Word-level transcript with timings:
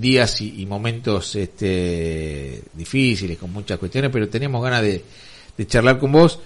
días 0.00 0.40
y, 0.40 0.64
momentos 0.66 1.34
este, 1.36 2.62
difíciles, 2.72 3.38
con 3.38 3.52
muchas 3.52 3.78
cuestiones, 3.78 4.10
pero 4.12 4.28
teníamos 4.28 4.62
ganas 4.62 4.82
de, 4.82 5.02
charlar 5.66 5.98
con 5.98 6.12
vos, 6.12 6.38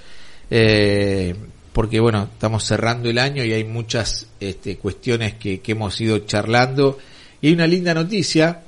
eh, 0.51 1.35
porque 1.73 2.01
bueno, 2.01 2.29
estamos 2.33 2.65
cerrando 2.65 3.11
el 3.11 3.19
año 3.19 3.45
y 3.45 3.53
hay 3.53 3.65
muchas 3.65 4.27
este, 4.41 4.77
cuestiones 4.79 5.35
que, 5.35 5.61
que 5.61 5.73
hemos 5.73 6.01
ido 6.01 6.19
charlando. 6.21 6.99
Y 7.41 7.49
hay 7.49 7.53
una 7.55 7.67
linda 7.67 7.93
noticia 7.93 8.63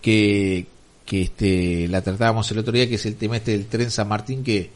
que, 0.00 0.66
que 1.04 1.22
este, 1.22 1.88
la 1.88 2.02
tratábamos 2.02 2.50
el 2.50 2.58
otro 2.58 2.72
día, 2.72 2.88
que 2.88 2.96
es 2.96 3.06
el 3.06 3.16
tema 3.16 3.38
este 3.38 3.52
del 3.52 3.66
tren 3.66 3.90
San 3.90 4.08
Martín 4.08 4.44
que, 4.44 4.70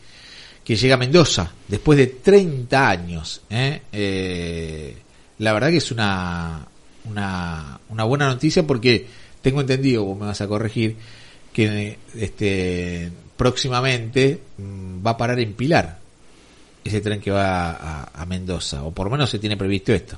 que 0.64 0.76
llega 0.76 0.94
a 0.94 0.98
Mendoza 0.98 1.52
después 1.68 1.98
de 1.98 2.06
30 2.06 2.88
años. 2.88 3.42
¿eh? 3.50 3.82
Eh, 3.92 4.96
la 5.38 5.52
verdad 5.52 5.70
que 5.70 5.76
es 5.76 5.90
una, 5.90 6.66
una, 7.04 7.80
una 7.88 8.04
buena 8.04 8.29
noticia 8.29 8.66
porque 8.66 9.06
tengo 9.43 9.61
entendido, 9.61 10.04
vos 10.04 10.18
me 10.18 10.27
vas 10.27 10.40
a 10.40 10.48
corregir, 10.48 10.96
que 11.52 11.98
este, 12.19 13.10
próximamente 13.37 14.41
mm, 14.56 15.06
va 15.06 15.12
a 15.12 15.16
parar 15.16 15.38
en 15.41 15.52
Pilar 15.52 15.98
ese 16.84 17.01
tren 17.01 17.20
que 17.20 17.30
va 17.30 18.05
a, 18.05 18.27
Mendoza, 18.27 18.82
o 18.82 18.91
por 18.91 19.06
lo 19.06 19.12
menos 19.12 19.30
se 19.30 19.38
tiene 19.38 19.56
previsto 19.56 19.92
esto. 19.92 20.16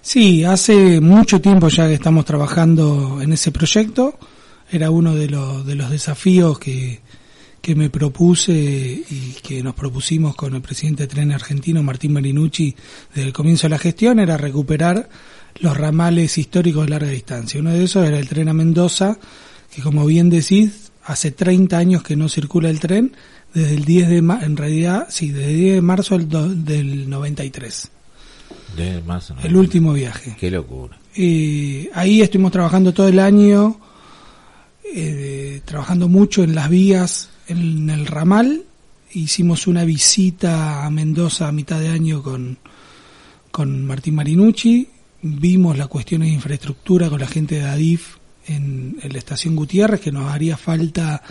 Sí, 0.00 0.44
hace 0.44 1.00
mucho 1.00 1.40
tiempo 1.40 1.68
ya 1.68 1.88
que 1.88 1.94
estamos 1.94 2.24
trabajando 2.24 3.20
en 3.20 3.32
ese 3.32 3.50
proyecto. 3.50 4.18
Era 4.70 4.90
uno 4.90 5.14
de, 5.14 5.28
los 5.28 5.66
de 5.66 5.74
los 5.74 5.90
desafíos 5.90 6.58
que, 6.58 7.00
que 7.60 7.74
me 7.74 7.90
propuse 7.90 8.52
y 8.52 9.36
que 9.42 9.62
nos 9.62 9.74
propusimos 9.74 10.34
con 10.34 10.54
el 10.54 10.62
presidente 10.62 11.04
de 11.04 11.06
Tren 11.06 11.32
Argentino, 11.32 11.82
Martín 11.82 12.12
Marinucci, 12.12 12.74
desde 13.14 13.28
el 13.28 13.32
comienzo 13.32 13.66
de 13.66 13.70
la 13.70 13.78
gestión, 13.78 14.18
era 14.18 14.36
recuperar 14.36 15.08
los 15.60 15.76
ramales 15.76 16.38
históricos 16.38 16.84
de 16.84 16.90
larga 16.90 17.08
distancia. 17.08 17.60
Uno 17.60 17.70
de 17.70 17.84
esos 17.84 18.06
era 18.06 18.18
el 18.18 18.28
tren 18.28 18.48
a 18.48 18.54
Mendoza, 18.54 19.18
que 19.74 19.82
como 19.82 20.04
bien 20.06 20.30
decís, 20.30 20.92
hace 21.04 21.30
30 21.30 21.76
años 21.76 22.02
que 22.02 22.16
no 22.16 22.28
circula 22.28 22.70
el 22.70 22.80
tren, 22.80 23.12
desde 23.52 23.74
el 23.74 23.84
10 23.84 24.08
de 24.08 24.22
marzo, 24.22 24.46
en 24.46 24.56
realidad, 24.56 25.06
sí, 25.10 25.30
desde 25.30 25.50
el 25.50 25.60
10 25.60 25.74
de 25.74 25.82
marzo 25.82 26.18
del, 26.18 26.64
del 26.64 27.08
93. 27.10 27.90
Desde 28.76 29.02
marzo, 29.02 29.36
el 29.42 29.56
último 29.56 29.92
viaje. 29.92 30.36
Qué 30.38 30.50
locura. 30.50 30.98
ahí 31.94 32.20
estuvimos 32.20 32.50
trabajando 32.50 32.92
todo 32.92 33.06
el 33.06 33.20
año, 33.20 33.78
eh, 34.92 35.60
trabajando 35.64 36.08
mucho 36.08 36.42
en 36.42 36.54
las 36.54 36.68
vías, 36.68 37.30
en 37.46 37.88
el 37.90 38.06
ramal. 38.06 38.64
Hicimos 39.12 39.68
una 39.68 39.84
visita 39.84 40.84
a 40.84 40.90
Mendoza 40.90 41.46
a 41.46 41.52
mitad 41.52 41.78
de 41.78 41.90
año 41.90 42.20
con, 42.20 42.58
con 43.52 43.86
Martín 43.86 44.16
Marinucci 44.16 44.88
vimos 45.24 45.78
la 45.78 45.86
cuestión 45.86 46.20
de 46.20 46.28
infraestructura 46.28 47.08
con 47.08 47.18
la 47.18 47.26
gente 47.26 47.56
de 47.56 47.62
ADIF 47.62 48.16
en, 48.46 48.98
la 49.02 49.18
estación 49.18 49.56
Gutiérrez, 49.56 50.00
que 50.00 50.12
nos 50.12 50.30
haría 50.30 50.58
falta 50.58 51.22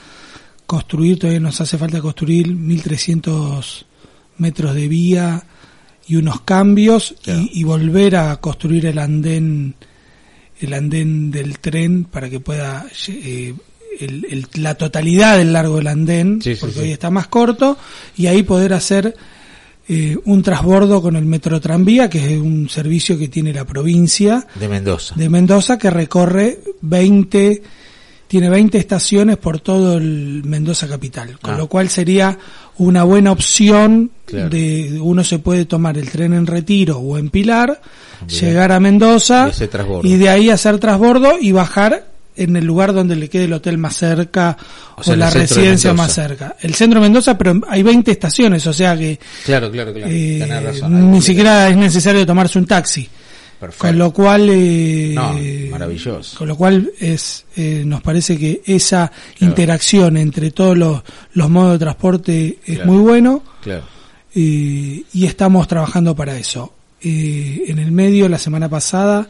construir, 0.66 1.20
todavía 1.20 1.40
nos 1.40 1.62
hace 1.62 1.78
falta 1.78 2.02
construir 2.02 2.48
1.300 2.48 3.86
metros 4.40 4.74
de 4.74 4.88
vía 4.88 5.44
y 6.08 6.16
unos 6.16 6.42
cambios 6.42 7.16
y, 7.26 7.64
volver 7.64 8.16
a 8.16 8.36
construir 8.38 8.88
el 8.88 8.98
andén 8.98 9.76
el 10.60 10.74
andén 10.74 11.30
del 11.30 11.60
tren 11.60 12.06
para 12.06 12.30
que 12.30 12.40
pueda 12.40 12.86
eh, 13.08 13.54
la 14.56 14.76
totalidad 14.76 15.38
del 15.38 15.54
largo 15.54 15.78
del 15.78 15.88
andén 15.88 16.40
porque 16.60 16.80
hoy 16.80 16.92
está 16.92 17.10
más 17.10 17.28
corto 17.28 17.78
y 18.18 18.26
ahí 18.28 18.44
poder 18.44 18.74
hacer 18.74 19.16
eh, 19.88 20.18
un 20.26 20.42
transbordo 20.42 21.02
con 21.02 21.18
el 21.18 21.26
metro 21.26 21.60
tranvía, 21.60 22.10
que 22.10 22.36
es 22.36 22.42
un 22.42 22.70
servicio 22.70 23.18
que 23.18 23.28
tiene 23.28 23.54
la 23.54 23.66
provincia 23.66 24.48
de 24.56 24.70
Mendoza, 24.70 25.16
de 25.16 25.30
Mendoza 25.30 25.78
que 25.78 25.90
recorre 25.90 26.60
20, 26.82 27.62
tiene 28.28 28.50
20 28.50 28.78
estaciones 28.78 29.38
por 29.38 29.60
todo 29.60 29.98
el 29.98 30.44
Mendoza 30.46 30.88
capital, 30.88 31.38
con 31.40 31.56
ah. 31.56 31.58
lo 31.58 31.68
cual 31.68 31.90
sería 31.90 32.38
una 32.78 33.04
buena 33.04 33.34
opción 33.34 34.12
de 34.26 35.00
uno 35.02 35.22
se 35.24 35.40
puede 35.40 35.66
tomar 35.66 35.98
el 35.98 36.10
tren 36.10 36.34
en 36.34 36.48
Retiro 36.48 37.00
o 37.00 37.18
en 37.18 37.30
Pilar, 37.30 37.82
llegar 38.28 38.72
a 38.72 38.80
Mendoza 38.80 39.52
y, 40.02 40.14
y 40.14 40.16
de 40.16 40.30
ahí 40.30 40.50
hacer 40.50 40.80
transbordo 40.80 41.38
y 41.42 41.52
bajar 41.52 42.13
en 42.36 42.56
el 42.56 42.66
lugar 42.66 42.94
donde 42.94 43.16
le 43.16 43.30
quede 43.30 43.46
el 43.46 43.54
hotel 43.54 43.78
más 43.78 43.96
cerca 43.96 44.58
o, 44.96 45.16
la 45.16 45.30
residencia 45.30 45.94
más 45.94 46.14
cerca. 46.14 46.56
El 46.62 46.74
centro 46.74 47.00
de 47.00 47.06
Mendoza, 47.06 47.38
pero 47.38 47.60
hay 47.68 47.84
20 47.84 48.12
estaciones, 48.12 48.66
o 48.68 48.74
sea 48.74 48.98
que 48.98 49.20
claro, 49.46 49.72
claro, 49.72 49.94
claro. 49.94 50.08
Eh, 50.10 50.82
ni 50.90 51.22
siquiera 51.22 51.70
es 51.70 51.78
necesario 51.78 52.26
tomarse 52.26 52.60
un 52.60 52.66
taxi. 52.66 53.08
Con 53.78 53.98
lo 53.98 54.12
cual, 54.12 54.50
eh, 54.52 55.16
maravilloso. 55.72 56.38
Con 56.38 56.50
lo 56.50 56.58
cual 56.58 56.92
es, 57.00 57.46
eh, 57.56 57.84
nos 57.86 58.02
parece 58.02 58.38
que 58.38 58.62
esa 58.66 59.10
interacción 59.40 60.18
entre 60.18 60.52
todos 60.52 60.78
los, 60.78 61.02
los, 61.32 61.50
modos 61.50 61.74
de 61.74 61.80
transporte 61.80 62.60
es 62.66 62.86
muy 62.86 62.98
bueno. 62.98 63.42
Claro. 63.62 63.86
y 64.34 65.26
estamos 65.26 65.66
trabajando 65.70 66.14
para 66.14 66.38
eso. 66.38 66.74
en 67.02 67.80
el 67.80 67.94
medio, 67.94 68.28
la 68.28 68.38
semana 68.38 68.68
pasada, 68.68 69.28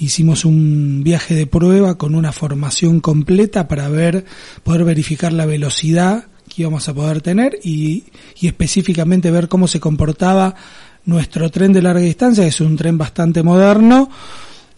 hicimos 0.00 0.44
un 0.44 1.02
viaje 1.04 1.34
de 1.34 1.46
prueba 1.46 1.96
con 1.96 2.14
una 2.14 2.32
formación 2.32 3.00
completa 3.00 3.68
para 3.68 3.88
ver, 3.88 4.24
poder 4.64 4.84
verificar 4.84 5.32
la 5.32 5.46
velocidad 5.46 6.24
que 6.48 6.62
íbamos 6.62 6.88
a 6.88 6.94
poder 6.94 7.20
tener 7.20 7.58
y, 7.62 8.04
y 8.40 8.48
específicamente 8.48 9.30
ver 9.30 9.48
cómo 9.48 9.68
se 9.68 9.78
comportaba 9.78 10.56
nuestro 11.04 11.50
tren 11.50 11.72
de 11.72 11.82
larga 11.82 12.00
distancia, 12.00 12.42
que 12.42 12.48
es 12.48 12.60
un 12.60 12.76
tren 12.76 12.98
bastante 12.98 13.42
moderno, 13.42 14.10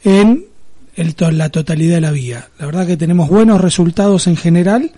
en 0.05 0.47
el, 0.97 1.15
la 1.31 1.49
totalidad 1.49 1.95
de 1.95 2.01
la 2.01 2.11
vía. 2.11 2.49
La 2.59 2.67
verdad 2.67 2.87
que 2.87 2.97
tenemos 2.97 3.29
buenos 3.29 3.61
resultados 3.61 4.27
en 4.27 4.37
general. 4.37 4.93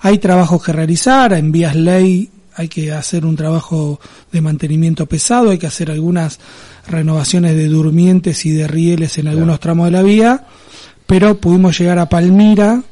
Hay 0.00 0.18
trabajos 0.18 0.62
que 0.62 0.72
realizar, 0.72 1.32
en 1.32 1.52
vías 1.52 1.74
ley 1.74 2.30
hay 2.54 2.68
que 2.68 2.92
hacer 2.92 3.26
un 3.26 3.36
trabajo 3.36 4.00
de 4.30 4.40
mantenimiento 4.40 5.06
pesado, 5.06 5.50
hay 5.50 5.58
que 5.58 5.66
hacer 5.66 5.90
algunas 5.90 6.38
renovaciones 6.86 7.56
de 7.56 7.68
durmientes 7.68 8.46
y 8.46 8.50
de 8.50 8.68
rieles 8.68 9.18
en 9.18 9.28
algunos 9.28 9.60
tramos 9.60 9.86
de 9.86 9.90
la 9.90 10.02
vía, 10.02 10.46
pero 11.06 11.38
pudimos 11.38 11.78
llegar 11.78 11.98
a 11.98 12.08
Palmira 12.08 12.82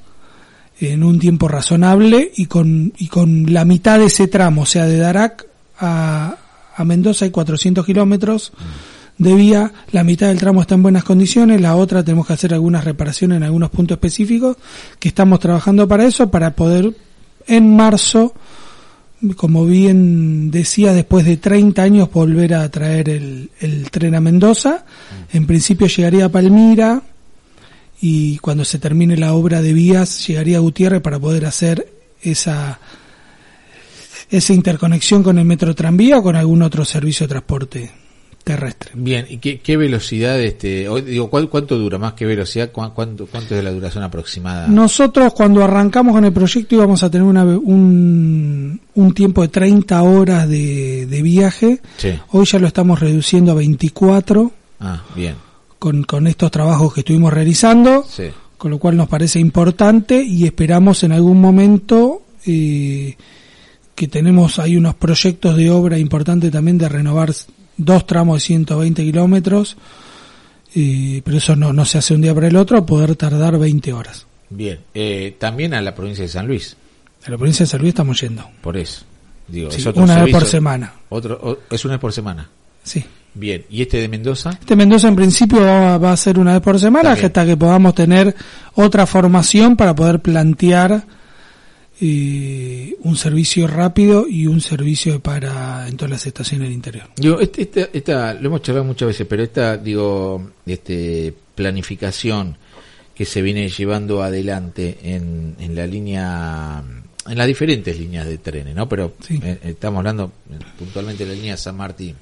en 0.81 1.05
un 1.05 1.19
tiempo 1.19 1.47
razonable 1.47 2.33
y 2.37 2.47
con, 2.47 2.93
y 2.99 3.07
con 3.07 3.53
la 3.53 3.65
mitad 3.65 3.99
de 3.99 4.07
ese 4.07 4.27
tramo, 4.27 4.63
o 4.63 4.67
sea, 4.67 4.87
de 4.87 4.99
Darac 4.99 5.47
a, 5.79 6.37
a 6.75 6.85
Mendoza 6.85 7.25
hay 7.25 7.31
400 7.31 7.87
kilómetros 7.87 8.53
de 9.19 9.35
vía, 9.35 9.73
la 9.93 10.03
mitad 10.03 10.29
del 10.29 10.39
tramo 10.39 10.63
está 10.63 10.75
en 10.75 10.83
buenas 10.83 11.05
condiciones, 11.05 11.61
la 11.61 11.77
otra 11.77 12.03
tenemos 12.03 12.27
que 12.27 12.33
hacer 12.33 12.53
algunas 12.53 12.85
reparaciones 12.85 13.37
en 13.37 13.45
algunos 13.45 13.71
puntos 13.71 13.97
específicos, 13.97 14.57
que 14.99 15.09
estamos 15.09 15.39
trabajando 15.39 15.87
para 15.87 16.05
eso, 16.05 16.31
para 16.31 16.57
poder 16.57 16.97
en 17.47 17.77
marzo 17.77 18.35
como 19.37 19.67
bien 19.67 20.51
decía, 20.51 20.93
después 20.93 21.25
de 21.25 21.37
30 21.37 21.83
años 21.83 22.11
volver 22.11 22.55
a 22.55 22.69
traer 22.71 23.09
el, 23.09 23.51
tren 23.91 24.15
a 24.15 24.21
Mendoza. 24.21 24.85
Mm. 25.33 25.37
En 25.37 25.47
principio 25.47 25.87
llegaría 25.87 26.27
a 26.27 26.29
Palmira 26.29 27.03
y 28.01 28.39
cuando 28.39 28.65
se 28.65 28.79
termine 28.79 29.17
la 29.17 29.35
obra 29.35 29.63
de 29.63 29.73
vías 29.73 30.27
llegaría 30.27 30.57
a 30.59 30.61
Gutiérrez 30.61 31.01
para 31.01 31.21
poder 31.21 31.47
hacer 31.47 31.87
esa 32.21 32.81
esa 34.29 34.55
interconexión 34.55 35.23
con 35.23 35.39
el 35.39 35.45
metro 35.45 35.75
tranvía 35.75 36.19
o 36.19 36.23
con 36.23 36.37
algún 36.37 36.63
otro 36.63 36.85
servicio 36.85 37.27
de 37.27 37.29
transporte 37.29 38.02
terrestre. 38.43 38.91
Bien, 38.95 39.27
¿y 39.29 39.39
qué, 39.39 39.77
velocidad, 39.77 40.41
este, 40.41 40.89
digo, 41.05 41.31
¿cuánto, 41.31 41.79
dura 41.79 41.99
más 41.99 42.15
que 42.15 42.27
velocidad? 42.27 42.71
¿Cuánto, 42.73 43.27
¿Cuánto 43.27 43.57
es 43.57 43.65
la 43.65 43.71
duración 43.71 44.05
aproximada? 44.05 44.67
Nosotros 44.69 45.33
cuando 45.33 45.63
arrancamos 45.63 46.15
con 46.15 46.25
el 46.25 46.33
proyecto 46.33 46.75
íbamos 46.75 47.03
a 47.03 47.11
tener 47.11 47.27
una, 47.27 47.45
un, 47.45 48.81
un 48.95 49.15
tiempo 49.15 49.43
de 49.43 49.49
30 49.49 50.03
horas 50.03 50.49
de, 50.49 51.07
de 51.07 51.23
viaje. 51.23 51.81
Hoy 52.31 52.47
ya 52.47 52.59
lo 52.59 52.67
estamos 52.67 53.01
reduciendo 53.01 53.53
a 53.53 53.55
24. 53.55 54.53
Ah, 54.81 55.03
bien. 55.15 55.37
Con, 55.79 56.05
con 56.05 56.27
estos 56.27 56.51
trabajos 56.51 56.95
que 56.95 57.01
estuvimos 57.01 57.33
realizando. 57.33 58.05
Sí. 58.09 58.25
Con 58.59 58.71
lo 58.71 58.79
cual 58.79 58.97
nos 58.97 59.09
parece 59.09 59.41
importante 59.41 60.23
y 60.23 60.45
esperamos 60.45 61.03
en 61.03 61.13
algún 61.13 61.41
momento 61.41 62.23
eh, 62.47 63.17
que 63.95 64.09
tenemos 64.09 64.59
hay 64.59 64.77
unos 64.77 64.95
proyectos 64.95 65.57
de 65.57 65.71
obra 65.71 65.99
importantes 65.99 66.51
también 66.51 66.79
de 66.79 66.89
renovar 66.89 67.33
dos 67.77 68.07
tramos 68.07 68.37
de 68.37 68.41
120 68.41 69.03
kilómetros, 69.03 69.77
pero 70.75 71.37
eso 71.37 71.57
no, 71.57 71.73
no 71.73 71.85
se 71.85 71.99
hace 71.99 72.15
un 72.15 72.23
día 72.23 72.35
para 72.35 72.49
el 72.49 72.57
otro, 72.57 72.85
poder 72.87 73.17
tardar 73.17 73.59
20 73.59 73.93
horas. 73.93 74.27
Bien, 74.51 74.81
eh, 74.95 75.37
también 75.39 75.75
a 75.75 75.81
la 75.81 75.95
provincia 75.95 76.23
de 76.23 76.29
San 76.29 76.47
Luis. 76.47 76.77
A 77.25 77.31
la 77.31 77.39
provincia 77.39 77.65
de 77.65 77.71
San 77.71 77.81
Luis 77.81 77.91
estamos 77.91 78.21
yendo. 78.21 78.49
Por 78.61 78.77
eso. 78.77 79.05
Digo, 79.49 79.71
una 79.95 80.25
vez 80.25 80.33
por 80.33 80.47
semana. 80.47 80.93
Otro, 81.09 81.61
es 81.71 81.85
una 81.85 81.95
vez 81.95 82.01
por 82.01 82.13
semana. 82.13 82.49
Sí. 82.83 83.05
Bien, 83.35 83.65
¿y 83.71 83.81
este 83.81 83.99
de 83.99 84.09
Mendoza? 84.09 84.51
Este 84.51 84.77
Mendoza 84.77 85.09
en 85.09 85.17
principio 85.17 85.61
va, 85.61 86.13
a 86.13 86.17
ser 86.17 86.39
una 86.39 86.53
vez 86.53 86.61
por 86.61 86.79
semana 86.79 87.13
hasta 87.13 87.47
que 87.47 87.57
podamos 87.57 87.95
tener 87.95 88.35
otra 88.75 89.07
formación 89.07 89.77
para 89.77 89.95
poder 89.95 90.21
plantear 90.21 91.05
eh, 92.05 92.97
un 93.03 93.17
servicio 93.17 93.69
rápido 93.69 94.27
y 94.29 94.49
un 94.49 94.61
servicio 94.61 95.21
para 95.21 95.87
en 95.87 95.97
todas 95.97 96.11
las 96.11 96.27
estaciones 96.27 96.67
del 96.67 96.75
interior. 96.75 97.09
Digo, 97.17 97.39
este, 97.39 97.91
esta, 97.93 98.35
lo 98.35 98.49
hemos 98.49 98.63
charlado 98.63 98.85
muchas 98.85 99.09
veces, 99.09 99.27
pero 99.29 99.43
esta, 99.45 99.77
digo, 99.77 100.51
este, 100.67 101.33
planificación 101.55 102.57
que 103.15 103.25
se 103.25 103.41
viene 103.41 103.69
llevando 103.69 104.23
adelante 104.23 104.99
en, 105.03 105.55
en 105.61 105.75
la 105.77 105.87
línea 105.87 106.83
en 107.29 107.39
las 107.39 107.47
diferentes 107.47 107.97
líneas 107.99 108.27
de 108.27 108.39
trenes, 108.39 108.75
¿no? 108.75 108.89
Pero 108.89 109.15
eh, 109.29 109.59
estamos 109.63 109.99
hablando 109.99 110.33
puntualmente 110.79 111.25
de 111.25 111.31
la 111.31 111.37
línea 111.37 111.57
San 111.57 111.77
Martín. 111.77 112.17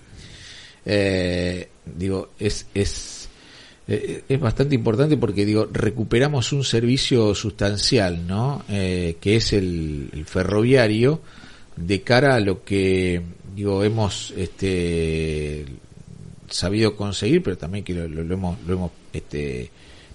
Eh, 0.85 1.69
digo, 1.87 2.31
es, 2.39 2.67
es, 2.75 3.20
eh, 3.91 4.25
es 4.29 4.41
bastante 4.41 4.75
importante 4.75 5.17
porque, 5.17 5.45
digo, 5.45 5.69
recuperamos 5.73 6.53
un 6.53 6.65
servicio 6.65 7.35
sustancial, 7.35 8.27
¿no? 8.27 8.65
que 8.69 9.37
es 9.37 9.53
el, 9.53 10.25
ferroviario 10.27 11.21
de 11.77 12.03
cara 12.03 12.35
a 12.35 12.41
lo 12.41 12.65
que, 12.65 13.21
digo, 13.55 13.83
hemos 13.85 14.33
este, 14.37 15.65
sabido 16.49 16.97
conseguir, 16.97 17.43
pero 17.43 17.59
también 17.59 17.85
que 17.85 17.95
lo, 17.95 18.07
lo 18.07 18.35
hemos, 18.35 18.57
lo 18.67 18.75
hemos 18.75 18.91
este, 19.13 19.71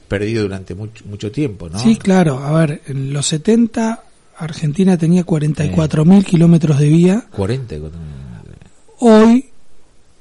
perdido 0.08 0.44
durante 0.44 0.76
mucho, 0.76 1.04
mucho 1.06 1.32
tiempo, 1.32 1.70
¿no? 1.70 1.80
Sí, 1.80 1.96
claro. 1.96 2.40
A 2.40 2.52
ver, 2.60 2.82
en 2.88 3.12
los 3.12 3.26
70 3.28 4.04
Argentina 4.38 4.98
tenía 4.98 5.26
44.000 5.26 6.06
mil 6.06 6.26
kilómetros 6.26 6.80
de 6.80 6.90
vía. 6.90 7.26
44.000. 7.36 7.90
Hoy, 9.00 9.45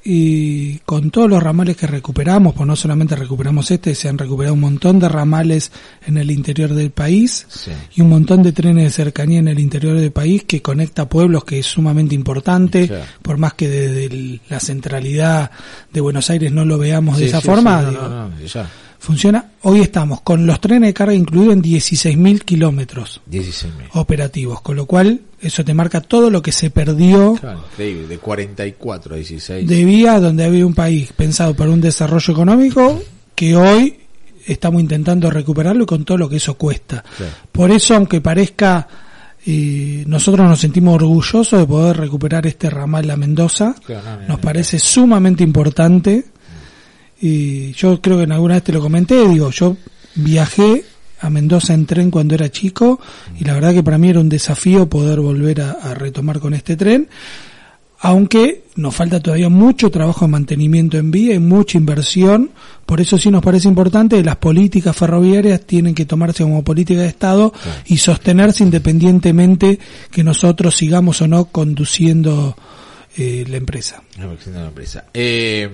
y 0.07 0.79
con 0.81 1.11
todos 1.11 1.31
los 1.31 1.43
ramales 1.43 1.79
que 1.79 1.87
recuperamos, 1.87 2.55
pues 2.55 2.67
no 2.67 2.77
solamente 2.77 3.17
recuperamos 3.17 3.71
este, 3.71 3.95
se 3.95 4.11
han 4.11 4.19
recuperado 4.19 4.53
un 4.53 4.61
montón 4.61 5.01
de 5.01 5.09
ramales 5.09 5.73
en 6.07 6.19
el 6.19 6.31
interior 6.31 6.75
del 6.75 6.91
país 6.91 7.47
y 7.95 8.03
un 8.03 8.11
montón 8.11 8.43
de 8.43 8.53
trenes 8.53 8.85
de 8.85 8.91
cercanía 8.91 9.39
en 9.39 9.49
el 9.49 9.59
interior 9.59 9.99
del 9.99 10.13
país 10.13 10.45
que 10.45 10.61
conecta 10.61 11.09
pueblos 11.09 11.45
que 11.45 11.59
es 11.59 11.67
sumamente 11.67 12.15
importante, 12.15 12.91
por 13.23 13.39
más 13.39 13.55
que 13.55 13.69
desde 13.69 14.41
la 14.51 14.61
centralidad 14.61 15.51
de 15.91 16.01
Buenos 16.03 16.29
Aires 16.29 16.53
no 16.53 16.67
lo 16.67 16.77
veamos 16.77 17.19
de 17.19 17.27
esa 17.27 17.41
forma 17.41 18.31
funciona. 19.05 19.53
Hoy 19.63 19.81
estamos 19.81 20.23
con 20.23 20.47
los 20.47 20.61
trenes 20.61 20.89
de 20.89 20.95
carga 20.95 21.15
incluidos 21.15 21.55
en 21.55 21.63
16.000 21.63 22.43
kilómetros 22.43 23.21
operativos, 23.93 24.63
con 24.63 24.77
lo 24.77 24.87
cual 24.87 25.21
eso 25.41 25.65
te 25.65 25.75
marca 25.75 26.01
todo 26.01 26.31
lo 26.31 26.41
que 26.41 26.53
se 26.53 26.71
perdió. 26.71 27.39
de 27.77 28.19
44 28.19 29.15
a 29.15 29.17
16. 29.19 29.69
De 29.69 29.85
vía 29.85 30.19
donde 30.19 30.45
había 30.45 30.67
un 30.67 30.75
país 30.75 31.13
pensado 31.13 31.55
para 31.55 31.71
un 31.71 31.81
desarrollo 31.81 32.33
económico 32.33 33.03
que 33.35 33.55
hoy 33.55 33.99
estamos 34.47 34.81
intentando 34.81 35.31
recuperarlo 35.31 35.85
con 35.87 36.05
todo 36.05 36.19
lo 36.19 36.29
que 36.29 36.37
eso 36.37 36.55
cuesta. 36.55 37.05
Por 37.53 37.71
eso, 37.71 37.95
aunque 37.95 38.21
parezca, 38.21 38.89
eh, 39.47 40.05
nosotros 40.07 40.49
nos 40.49 40.61
sentimos 40.61 40.95
orgullosos 40.95 41.61
de 41.61 41.67
poder 41.67 41.99
recuperar 41.99 42.47
este 42.47 42.71
ramal 42.71 43.11
a 43.11 43.17
Mendoza. 43.17 43.75
nos 44.27 44.41
parece 44.41 44.79
sumamente 44.79 45.45
importante 45.45 46.25
y 47.27 47.73
yo 47.73 48.03
creo 48.03 48.19
que 48.19 48.25
en 48.25 48.33
alguna 48.33 48.53
vez 48.57 48.65
te 48.65 48.73
lo 48.73 48.83
comenté, 48.83 49.27
digo, 49.27 49.51
yo 49.51 49.79
viajé 50.15 50.85
a 51.21 51.31
Mendoza 51.31 51.73
en 51.73 51.87
tren 51.87 52.11
cuando 52.11 52.35
era 52.35 52.51
chico 52.51 53.01
y 53.41 53.45
la 53.45 53.55
verdad 53.55 53.73
que 53.73 53.83
para 53.83 53.97
mí 53.97 54.11
era 54.11 54.21
un 54.21 54.29
desafío 54.29 54.91
poder 54.91 55.21
volver 55.21 55.63
a, 55.63 55.95
retomar 55.95 56.39
con 56.39 56.53
este 56.53 56.77
tren, 56.77 57.09
aunque 58.01 58.65
nos 58.77 58.95
falta 58.95 59.21
todavía 59.21 59.49
mucho 59.49 59.91
trabajo 59.91 60.27
de 60.27 60.33
mantenimiento 60.33 60.99
en 60.99 61.11
vía 61.11 61.35
y 61.35 61.39
mucha 61.39 61.79
inversión, 61.79 62.51
por 62.85 63.01
eso 63.01 63.17
sí 63.17 63.31
nos 63.31 63.43
parece 63.43 63.69
importante 63.69 64.19
que 64.19 64.23
las 64.23 64.37
políticas 64.37 64.95
ferroviarias 64.95 65.63
tienen 65.63 65.95
que 65.95 66.05
tomarse 66.05 66.43
como 66.43 66.63
política 66.63 67.01
de 67.01 67.09
Estado 67.09 67.55
y 67.87 67.97
sostenerse 67.97 68.65
independientemente 68.65 69.79
que 70.11 70.23
nosotros 70.23 70.77
sigamos 70.77 71.23
o 71.23 71.27
no 71.27 71.47
conduciendo 71.47 72.55
eh, 73.17 73.47
la 73.49 73.57
empresa. 73.57 74.03
La 74.19 74.67
empresa. 74.67 75.07
Eh, 75.15 75.71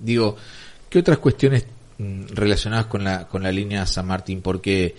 digo, 0.00 0.36
¿Qué 0.90 0.98
otras 0.98 1.18
cuestiones 1.18 1.64
mm, 1.98 2.34
relacionadas 2.34 2.86
con 2.86 3.04
la, 3.04 3.28
con 3.28 3.44
la 3.44 3.52
línea 3.52 3.86
San 3.86 4.08
Martín? 4.08 4.42
Porque 4.42 4.96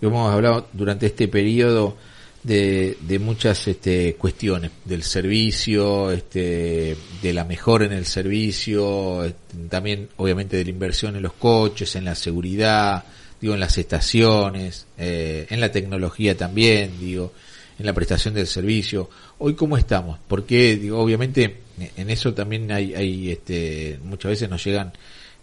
hemos 0.00 0.32
hablado 0.32 0.68
durante 0.72 1.04
este 1.06 1.28
periodo 1.28 1.98
de, 2.42 2.96
de 3.02 3.18
muchas 3.18 3.68
este, 3.68 4.14
cuestiones, 4.14 4.70
del 4.86 5.02
servicio, 5.02 6.10
este, 6.10 6.96
de 7.20 7.32
la 7.34 7.44
mejora 7.44 7.84
en 7.84 7.92
el 7.92 8.06
servicio, 8.06 9.22
este, 9.22 9.56
también 9.68 10.08
obviamente 10.16 10.56
de 10.56 10.64
la 10.64 10.70
inversión 10.70 11.14
en 11.14 11.22
los 11.22 11.34
coches, 11.34 11.94
en 11.94 12.06
la 12.06 12.14
seguridad, 12.14 13.04
digo, 13.38 13.52
en 13.52 13.60
las 13.60 13.76
estaciones, 13.76 14.86
eh, 14.96 15.46
en 15.50 15.60
la 15.60 15.70
tecnología 15.70 16.34
también, 16.38 16.98
digo, 16.98 17.34
en 17.78 17.84
la 17.84 17.92
prestación 17.92 18.32
del 18.32 18.46
servicio. 18.46 19.10
Hoy 19.38 19.54
cómo 19.54 19.76
estamos? 19.76 20.18
Porque 20.26 20.76
digo, 20.76 21.00
obviamente 21.00 21.58
en 21.96 22.08
eso 22.08 22.32
también 22.32 22.72
hay, 22.72 22.94
hay 22.94 23.30
este, 23.30 23.98
muchas 24.04 24.30
veces 24.30 24.48
nos 24.48 24.64
llegan 24.64 24.92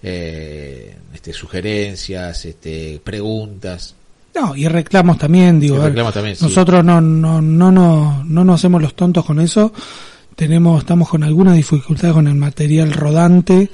eh, 0.03 0.95
este, 1.13 1.33
sugerencias, 1.33 2.45
este, 2.45 3.01
preguntas. 3.03 3.95
No, 4.33 4.56
y 4.56 4.68
reclamos 4.68 5.18
también, 5.18 5.59
digo, 5.59 5.77
nosotros 6.39 6.86
no, 6.86 7.01
no, 7.01 7.42
no, 7.42 7.71
no, 7.71 8.24
no 8.24 8.44
nos 8.44 8.56
hacemos 8.59 8.81
los 8.81 8.95
tontos 8.95 9.25
con 9.25 9.39
eso. 9.42 9.74
Tenemos, 10.36 10.80
estamos 10.80 11.09
con 11.09 11.24
alguna 11.24 11.53
dificultad 11.53 12.13
con 12.13 12.27
el 12.27 12.36
material 12.36 12.94
rodante 12.94 13.69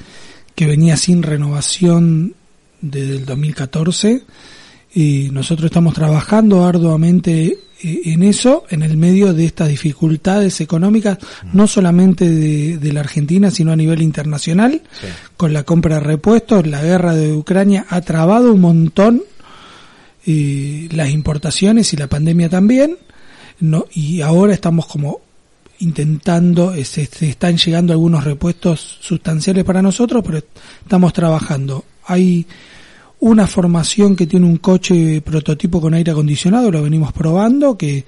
que 0.56 0.66
venía 0.66 0.98
sin 0.98 1.22
renovación 1.22 2.34
desde 2.82 3.18
el 3.18 3.26
2014 3.26 4.24
y 4.94 5.30
nosotros 5.32 5.66
estamos 5.66 5.94
trabajando 5.94 6.66
arduamente 6.66 7.60
en 7.82 8.24
eso, 8.24 8.64
en 8.70 8.82
el 8.82 8.98
medio 8.98 9.34
de 9.34 9.46
estas 9.46 9.70
dificultades 9.70 10.62
económicas, 10.62 11.20
no 11.54 11.68
solamente 11.68 12.30
de, 12.30 12.94
la 12.94 13.02
Argentina, 13.02 13.52
sino 13.52 13.72
a 13.72 13.76
nivel 13.76 14.02
internacional, 14.02 14.82
con 15.36 15.54
la 15.54 15.64
compra 15.64 15.96
de 15.96 16.02
repuestos, 16.02 16.66
la 16.66 16.82
guerra 16.82 17.14
de 17.14 17.34
Ucrania 17.34 17.86
ha 17.90 18.02
trabado 18.02 18.54
un 18.54 18.62
montón 18.62 19.24
eh, 20.26 20.90
las 20.92 21.10
importaciones 21.10 21.94
y 21.94 21.98
la 21.98 22.08
pandemia 22.08 22.50
también, 22.50 22.98
no, 23.60 23.86
y 23.94 24.22
ahora 24.22 24.54
estamos 24.54 24.88
como 24.88 25.22
intentando, 25.80 26.74
eh, 26.74 26.84
se, 26.84 27.06
se 27.06 27.30
están 27.30 27.58
llegando 27.58 27.94
algunos 27.94 28.24
repuestos 28.24 28.98
sustanciales 29.02 29.64
para 29.64 29.82
nosotros, 29.82 30.24
pero 30.26 30.40
estamos 30.84 31.14
trabajando. 31.14 31.86
Hay 32.06 32.48
una 33.20 33.48
formación 33.48 34.16
que 34.16 34.28
tiene 34.28 34.46
un 34.46 34.58
coche 34.58 35.22
prototipo 35.22 35.82
con 35.82 35.94
aire 35.94 36.12
acondicionado, 36.12 36.72
lo 36.72 36.84
venimos 36.84 37.12
probando, 37.14 37.78
que 37.78 38.06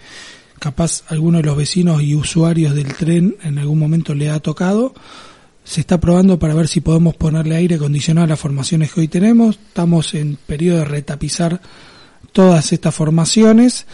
capaz 0.60 1.04
algunos 1.08 1.42
de 1.42 1.48
los 1.48 1.58
vecinos 1.58 2.04
y 2.04 2.16
usuarios 2.16 2.76
del 2.76 2.94
tren 2.94 3.36
en 3.44 3.58
algún 3.58 3.80
momento 3.80 4.14
le 4.14 4.30
ha 4.30 4.40
tocado. 4.40 4.94
Se 5.64 5.82
está 5.82 6.00
probando 6.00 6.38
para 6.38 6.54
ver 6.54 6.68
si 6.68 6.82
podemos 6.82 7.16
ponerle 7.16 7.56
aire 7.56 7.76
acondicionado 7.76 8.26
a 8.26 8.30
las 8.30 8.40
formaciones 8.40 8.92
que 8.92 9.02
hoy 9.02 9.08
tenemos. 9.08 9.58
Estamos 9.68 10.14
en 10.14 10.38
periodo 10.46 10.80
de 10.80 10.86
retapizar 10.86 11.62
todas 12.32 12.72
estas 12.72 12.94
formaciones, 12.94 13.86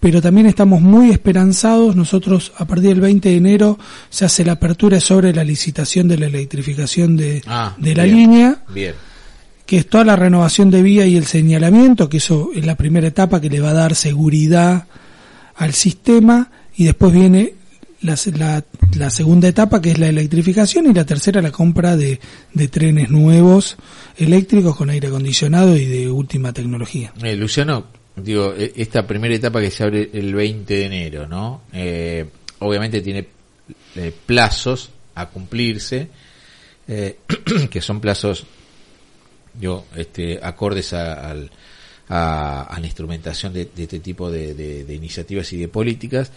pero 0.00 0.20
también 0.20 0.46
estamos 0.46 0.80
muy 0.80 1.10
esperanzados. 1.10 1.96
Nosotros 1.96 2.52
a 2.56 2.64
partir 2.64 2.90
del 2.90 3.00
20 3.00 3.28
de 3.28 3.36
enero 3.36 3.78
se 4.10 4.24
hace 4.24 4.44
la 4.44 4.52
apertura 4.52 5.00
sobre 5.00 5.32
la 5.32 5.44
licitación 5.44 6.08
de 6.08 6.18
la 6.18 6.26
electrificación 6.26 7.16
de, 7.16 7.42
ah, 7.46 7.74
de 7.78 7.94
la 7.94 8.06
línea. 8.06 8.62
Bien 8.68 8.94
que 9.66 9.78
es 9.78 9.88
toda 9.88 10.04
la 10.04 10.16
renovación 10.16 10.70
de 10.70 10.82
vía 10.82 11.06
y 11.06 11.16
el 11.16 11.24
señalamiento, 11.24 12.08
que 12.08 12.18
eso 12.18 12.50
es 12.54 12.66
la 12.66 12.76
primera 12.76 13.08
etapa 13.08 13.40
que 13.40 13.50
le 13.50 13.60
va 13.60 13.70
a 13.70 13.74
dar 13.74 13.94
seguridad 13.94 14.86
al 15.56 15.72
sistema, 15.72 16.50
y 16.76 16.84
después 16.84 17.12
viene 17.12 17.54
la, 18.02 18.62
la, 18.96 19.10
segunda 19.10 19.48
etapa 19.48 19.80
que 19.80 19.92
es 19.92 19.98
la 19.98 20.08
electrificación 20.08 20.86
y 20.86 20.92
la 20.92 21.06
tercera 21.06 21.40
la 21.40 21.50
compra 21.50 21.96
de, 21.96 22.20
trenes 22.70 23.08
nuevos 23.08 23.76
eléctricos 24.16 24.76
con 24.76 24.90
aire 24.90 25.08
acondicionado 25.08 25.76
y 25.76 25.86
de 25.86 26.10
última 26.10 26.52
tecnología. 26.52 27.12
Eh, 27.22 27.36
Luciano, 27.36 27.86
digo, 28.16 28.52
e, 28.56 28.72
esta 28.76 29.06
primera 29.06 29.34
etapa 29.34 29.60
que 29.60 29.70
se 29.70 29.84
abre 29.84 30.10
el 30.12 30.34
20 30.34 30.74
de 30.74 30.84
enero, 30.84 31.26
¿no? 31.26 31.62
Eh, 31.72 32.26
obviamente 32.58 33.00
tiene 33.00 33.26
eh, 33.96 34.12
plazos 34.26 34.90
a 35.14 35.30
cumplirse, 35.30 36.08
que 37.70 37.80
son 37.80 38.00
plazos 38.00 38.46
yo 39.60 39.84
este, 39.96 40.38
acordes 40.42 40.92
a, 40.92 41.30
a, 42.08 42.78
la 42.78 42.86
instrumentación 42.86 43.52
de, 43.52 43.68
este 43.76 44.00
tipo 44.00 44.30
de, 44.30 44.84
iniciativas 44.88 45.52
y 45.52 45.58
de 45.58 45.68
políticas, 45.68 46.30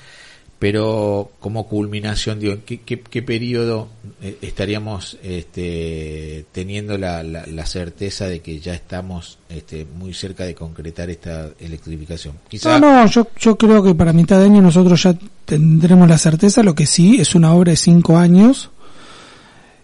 pero 0.59 1.31
como 1.39 1.67
culminación, 1.67 2.39
digo, 2.39 2.55
¿qué, 2.65 2.79
qué, 2.79 3.21
periodo 3.21 3.89
eh, 4.23 4.39
estaríamos 4.41 5.17
este, 5.21 6.45
teniendo 6.51 6.97
la, 6.97 7.21
la, 7.21 7.65
certeza 7.67 8.27
de 8.27 8.39
que 8.39 8.59
ya 8.59 8.73
estamos 8.73 9.37
este, 9.49 9.85
muy 9.85 10.15
cerca 10.15 10.45
de 10.45 10.55
concretar 10.55 11.11
esta 11.11 11.49
electrificación? 11.59 12.35
No, 12.63 12.79
no, 12.79 13.05
yo, 13.05 13.27
yo 13.39 13.55
creo 13.55 13.83
que 13.83 13.93
para 13.93 14.13
mitad 14.13 14.39
de 14.39 14.45
año 14.45 14.61
nosotros 14.63 15.03
ya 15.03 15.15
tendremos 15.45 16.09
la 16.09 16.17
certeza, 16.17 16.63
lo 16.63 16.73
que 16.73 16.87
sí 16.87 17.17
es 17.19 17.35
una 17.35 17.53
obra 17.53 17.71
de 17.71 17.77
cinco 17.77 18.17
años, 18.17 18.71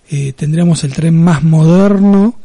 eh, 0.10 0.34
tendremos 0.34 0.84
el 0.84 0.94
tren 0.94 1.24
más 1.24 1.44
moderno, 1.44 2.40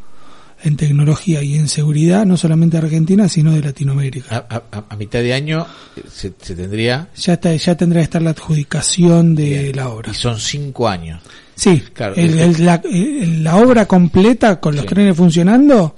en 0.63 0.77
tecnología 0.77 1.43
y 1.43 1.55
en 1.55 1.69
seguridad, 1.69 2.27
no 2.27 2.37
solamente 2.37 2.79
de 2.79 2.85
Argentina, 2.85 3.29
sino 3.29 3.53
de 3.53 3.61
Latinoamérica. 3.61 4.47
A, 4.51 4.97
mitad 4.97 5.21
de 5.21 5.33
año 5.33 5.67
eh, 5.97 6.03
se, 6.11 6.31
tendría... 6.31 7.09
Ya, 7.17 7.35
está, 7.35 7.55
ya 7.55 7.77
tendría 7.77 8.01
que 8.01 8.05
estar 8.05 8.23
la 8.23 8.31
adjudicación 8.31 9.35
de 9.35 9.73
la 9.75 9.89
obra. 9.89 10.11
Y 10.11 10.15
son 10.15 10.39
cinco 10.39 10.89
años. 10.89 11.21
Sí, 11.55 11.83
claro, 11.93 12.15
la, 12.17 13.57
obra 13.57 13.87
completa 13.87 14.61
con 14.61 14.77
los 14.77 14.87
trenes 14.87 15.17
funcionando 15.17 15.97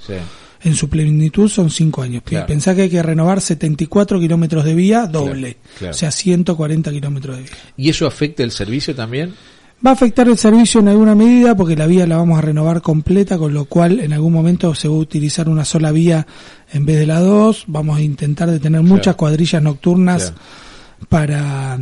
en 0.62 0.74
su 0.74 0.88
plenitud 0.88 1.48
son 1.48 1.70
5 1.70 2.02
años. 2.02 2.22
Claro. 2.24 2.46
Pensá 2.46 2.74
que 2.74 2.82
hay 2.82 2.90
que 2.90 3.02
renovar 3.02 3.40
74 3.40 4.18
kilómetros 4.20 4.64
de 4.64 4.74
vía 4.74 5.06
doble, 5.06 5.54
Claro, 5.54 5.76
claro. 5.78 5.90
o 5.94 5.94
sea, 5.94 6.10
140 6.10 6.90
kilómetros 6.90 7.36
de 7.36 7.42
vía. 7.42 7.52
¿Y 7.76 7.90
eso 7.90 8.06
afecta 8.06 8.42
el 8.42 8.50
servicio 8.50 8.94
también? 8.94 9.34
Va 9.84 9.90
a 9.90 9.94
afectar 9.94 10.28
el 10.28 10.36
servicio 10.36 10.80
en 10.80 10.88
alguna 10.88 11.14
medida 11.14 11.56
porque 11.56 11.74
la 11.74 11.86
vía 11.86 12.06
la 12.06 12.18
vamos 12.18 12.36
a 12.36 12.42
renovar 12.42 12.82
completa, 12.82 13.38
con 13.38 13.54
lo 13.54 13.64
cual 13.64 14.00
en 14.00 14.12
algún 14.12 14.32
momento 14.32 14.74
se 14.74 14.88
va 14.88 14.94
a 14.94 14.98
utilizar 14.98 15.48
una 15.48 15.64
sola 15.64 15.90
vía 15.90 16.26
en 16.70 16.84
vez 16.84 16.98
de 16.98 17.06
la 17.06 17.20
dos. 17.20 17.64
Vamos 17.66 17.96
a 17.98 18.02
intentar 18.02 18.50
de 18.50 18.60
tener 18.60 18.82
muchas 18.82 19.14
cuadrillas 19.16 19.62
nocturnas 19.62 20.32
Claro. 20.32 21.06
para, 21.08 21.78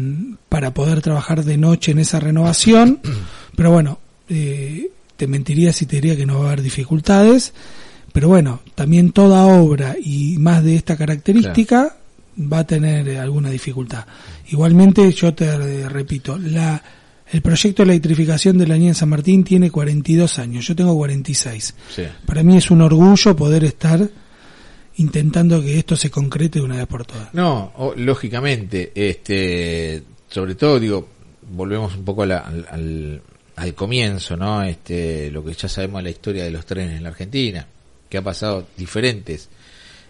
para 0.49 0.73
poder 0.73 1.01
trabajar 1.03 1.45
de 1.45 1.57
noche 1.57 1.91
en 1.91 1.99
esa 1.99 2.21
renovación. 2.21 3.01
Pero 3.57 3.73
bueno, 3.73 3.99
eh, 4.29 4.91
te 5.17 5.27
mentiría 5.27 5.73
si 5.73 5.87
te 5.87 5.97
diría 5.97 6.17
que 6.17 6.25
no 6.25 6.39
va 6.39 6.45
a 6.45 6.47
haber 6.49 6.63
dificultades. 6.63 7.53
Pero 8.13 8.29
bueno, 8.29 8.61
también 8.77 9.11
toda 9.11 9.45
obra 9.47 9.97
y 10.01 10.37
más 10.39 10.63
de 10.63 10.77
esta 10.77 10.97
característica 10.97 11.97
va 12.41 12.61
a 12.61 12.65
tener 12.65 13.09
eh, 13.09 13.19
alguna 13.19 13.51
dificultad. 13.51 14.05
Igualmente, 14.51 15.13
yo 15.13 15.35
te 15.35 15.89
repito, 15.89 16.39
la, 16.39 16.81
el 17.31 17.43
proyecto 17.43 17.83
de 17.85 17.91
electrificación 17.93 18.57
de 18.59 18.67
la 18.67 18.75
línea 18.75 18.91
de 18.91 18.95
San 18.95 19.09
Martín 19.11 19.45
tiene 19.45 19.71
42 19.71 20.39
años, 20.39 20.67
yo 20.67 20.75
tengo 20.77 20.95
46. 20.97 21.75
Sí. 21.95 22.03
Para 22.27 22.43
mí 22.43 22.57
es 22.57 22.71
un 22.71 22.81
orgullo 22.83 23.37
poder 23.37 23.65
estar 23.65 24.09
intentando 24.97 25.63
que 25.63 25.79
esto 25.79 25.95
se 25.97 26.11
concrete 26.11 26.59
de 26.59 26.65
una 26.65 26.77
vez 26.77 26.87
por 26.87 27.05
todas. 27.07 27.33
No, 27.35 27.73
o- 27.77 27.95
lógicamente, 27.97 28.93
este, 28.95 30.03
sobre 30.29 30.55
todo 30.55 30.81
digo, 30.81 31.09
volvemos 31.53 31.95
un 31.97 32.05
poco 32.05 32.23
a 32.23 32.27
la- 32.27 32.39
al, 32.39 32.67
al, 32.71 33.23
al 33.57 33.75
comienzo, 33.75 34.37
¿no? 34.37 34.63
Este, 34.65 35.31
lo 35.31 35.45
que 35.45 35.53
ya 35.55 35.69
sabemos 35.69 36.01
de 36.01 36.05
la 36.05 36.11
historia 36.11 36.45
de 36.45 36.51
los 36.51 36.67
trenes 36.67 36.97
en 36.97 37.03
la 37.05 37.11
Argentina, 37.11 37.67
que 38.09 38.19
ha 38.19 38.23
pasado 38.23 38.67
diferentes 38.77 39.49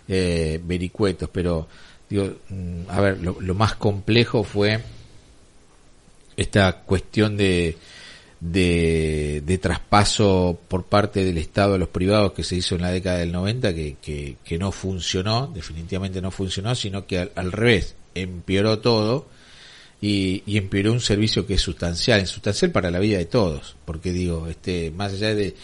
eh, 0.08 0.58
vericuetos, 0.64 1.28
pero 1.30 1.68
digo, 2.08 2.32
mm, 2.48 2.80
a 2.88 3.00
ver, 3.00 3.20
lo, 3.22 3.38
lo 3.40 3.54
más 3.54 3.74
complejo 3.74 4.42
fue 4.42 4.80
esta 6.38 6.82
cuestión 6.82 7.36
de, 7.36 7.76
de, 8.40 9.42
de 9.44 9.58
traspaso 9.58 10.58
por 10.68 10.84
parte 10.84 11.24
del 11.24 11.36
Estado 11.36 11.74
a 11.74 11.78
los 11.78 11.88
privados 11.88 12.32
que 12.32 12.44
se 12.44 12.54
hizo 12.54 12.76
en 12.76 12.82
la 12.82 12.92
década 12.92 13.18
del 13.18 13.32
90 13.32 13.74
que, 13.74 13.96
que, 14.00 14.36
que 14.44 14.56
no 14.56 14.70
funcionó, 14.70 15.48
definitivamente 15.48 16.22
no 16.22 16.30
funcionó, 16.30 16.76
sino 16.76 17.06
que 17.08 17.28
al, 17.34 17.52
revés, 17.52 17.96
empeoró 18.14 18.78
todo 18.78 19.26
y, 20.00 20.44
y 20.46 20.58
empeoró 20.58 20.92
un 20.92 21.00
servicio 21.00 21.44
que 21.44 21.54
es 21.54 21.60
sustancial, 21.60 22.20
es 22.20 22.30
sustancial 22.30 22.70
para 22.70 22.92
la 22.92 23.00
vida 23.00 23.18
de 23.18 23.26
todos, 23.26 23.76
porque 23.84 24.12
digo, 24.12 24.46
este, 24.46 24.92
más 24.92 25.14
allá 25.14 25.34
de, 25.34 25.56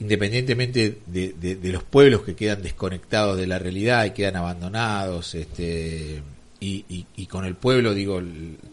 independientemente 0.00 1.00
de, 1.04 1.34
de, 1.38 1.56
de 1.56 1.72
los 1.72 1.82
pueblos 1.82 2.22
que 2.22 2.34
quedan 2.34 2.62
desconectados 2.62 3.36
de 3.36 3.46
la 3.46 3.58
realidad 3.58 4.06
y 4.06 4.12
quedan 4.12 4.36
abandonados, 4.36 5.34
este, 5.34 6.22
y, 6.58 6.86
y, 6.88 7.06
y 7.16 7.26
con 7.26 7.44
el 7.44 7.54
pueblo, 7.54 7.92
digo, 7.92 8.22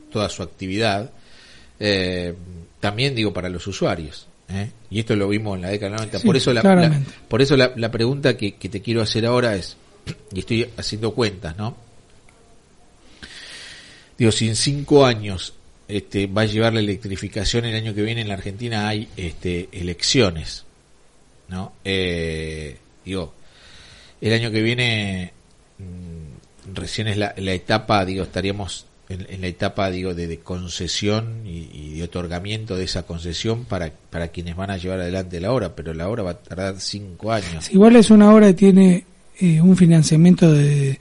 toda 0.09 0.29
su 0.29 0.41
actividad, 0.41 1.11
eh, 1.85 2.33
también 2.79 3.13
digo 3.13 3.33
para 3.33 3.49
los 3.49 3.67
usuarios. 3.67 4.25
¿eh? 4.47 4.71
Y 4.89 4.99
esto 4.99 5.17
lo 5.17 5.27
vimos 5.27 5.57
en 5.57 5.63
la 5.63 5.69
década 5.69 5.89
del 5.89 5.97
90. 5.97 6.19
Sí, 6.19 6.25
por 6.25 6.37
eso, 6.37 6.53
la, 6.53 7.01
por 7.27 7.41
eso 7.41 7.57
la, 7.57 7.73
la 7.75 7.91
pregunta 7.91 8.37
que, 8.37 8.55
que 8.55 8.69
te 8.69 8.81
quiero 8.81 9.01
hacer 9.01 9.25
ahora 9.25 9.53
es, 9.55 9.75
y 10.31 10.39
estoy 10.39 10.69
haciendo 10.77 11.13
cuentas, 11.13 11.57
¿no? 11.57 11.75
Digo, 14.17 14.31
si 14.31 14.47
en 14.47 14.55
cinco 14.55 15.05
años 15.05 15.55
este, 15.89 16.27
va 16.27 16.43
a 16.43 16.45
llevar 16.45 16.73
la 16.73 16.79
electrificación, 16.79 17.65
el 17.65 17.75
año 17.75 17.93
que 17.93 18.01
viene 18.01 18.21
en 18.21 18.29
la 18.29 18.35
Argentina 18.35 18.87
hay 18.87 19.09
este, 19.17 19.67
elecciones, 19.73 20.63
¿no? 21.49 21.73
Eh, 21.83 22.77
digo, 23.03 23.33
el 24.21 24.31
año 24.31 24.51
que 24.51 24.61
viene 24.61 25.33
mm, 25.79 26.73
recién 26.75 27.07
es 27.09 27.17
la, 27.17 27.33
la 27.35 27.51
etapa, 27.51 28.05
digo, 28.05 28.23
estaríamos 28.23 28.85
en, 29.13 29.25
en 29.29 29.41
la 29.41 29.47
etapa, 29.47 29.89
digo, 29.89 30.13
de, 30.13 30.27
de 30.27 30.39
concesión 30.39 31.45
y, 31.45 31.69
y 31.73 31.93
de 31.97 32.03
otorgamiento 32.03 32.75
de 32.75 32.83
esa 32.85 33.03
concesión 33.03 33.65
para, 33.65 33.91
para 34.09 34.27
quienes 34.29 34.55
van 34.55 34.71
a 34.71 34.77
llevar 34.77 34.99
adelante 34.99 35.39
la 35.39 35.51
obra, 35.53 35.75
pero 35.75 35.93
la 35.93 36.09
obra 36.09 36.23
va 36.23 36.31
a 36.31 36.37
tardar 36.39 36.79
cinco 36.79 37.31
años. 37.31 37.71
Igual 37.71 37.95
es 37.95 38.09
una 38.09 38.33
obra 38.33 38.47
que 38.47 38.53
tiene 38.53 39.05
eh, 39.39 39.61
un 39.61 39.75
financiamiento 39.77 40.51
de, 40.51 40.99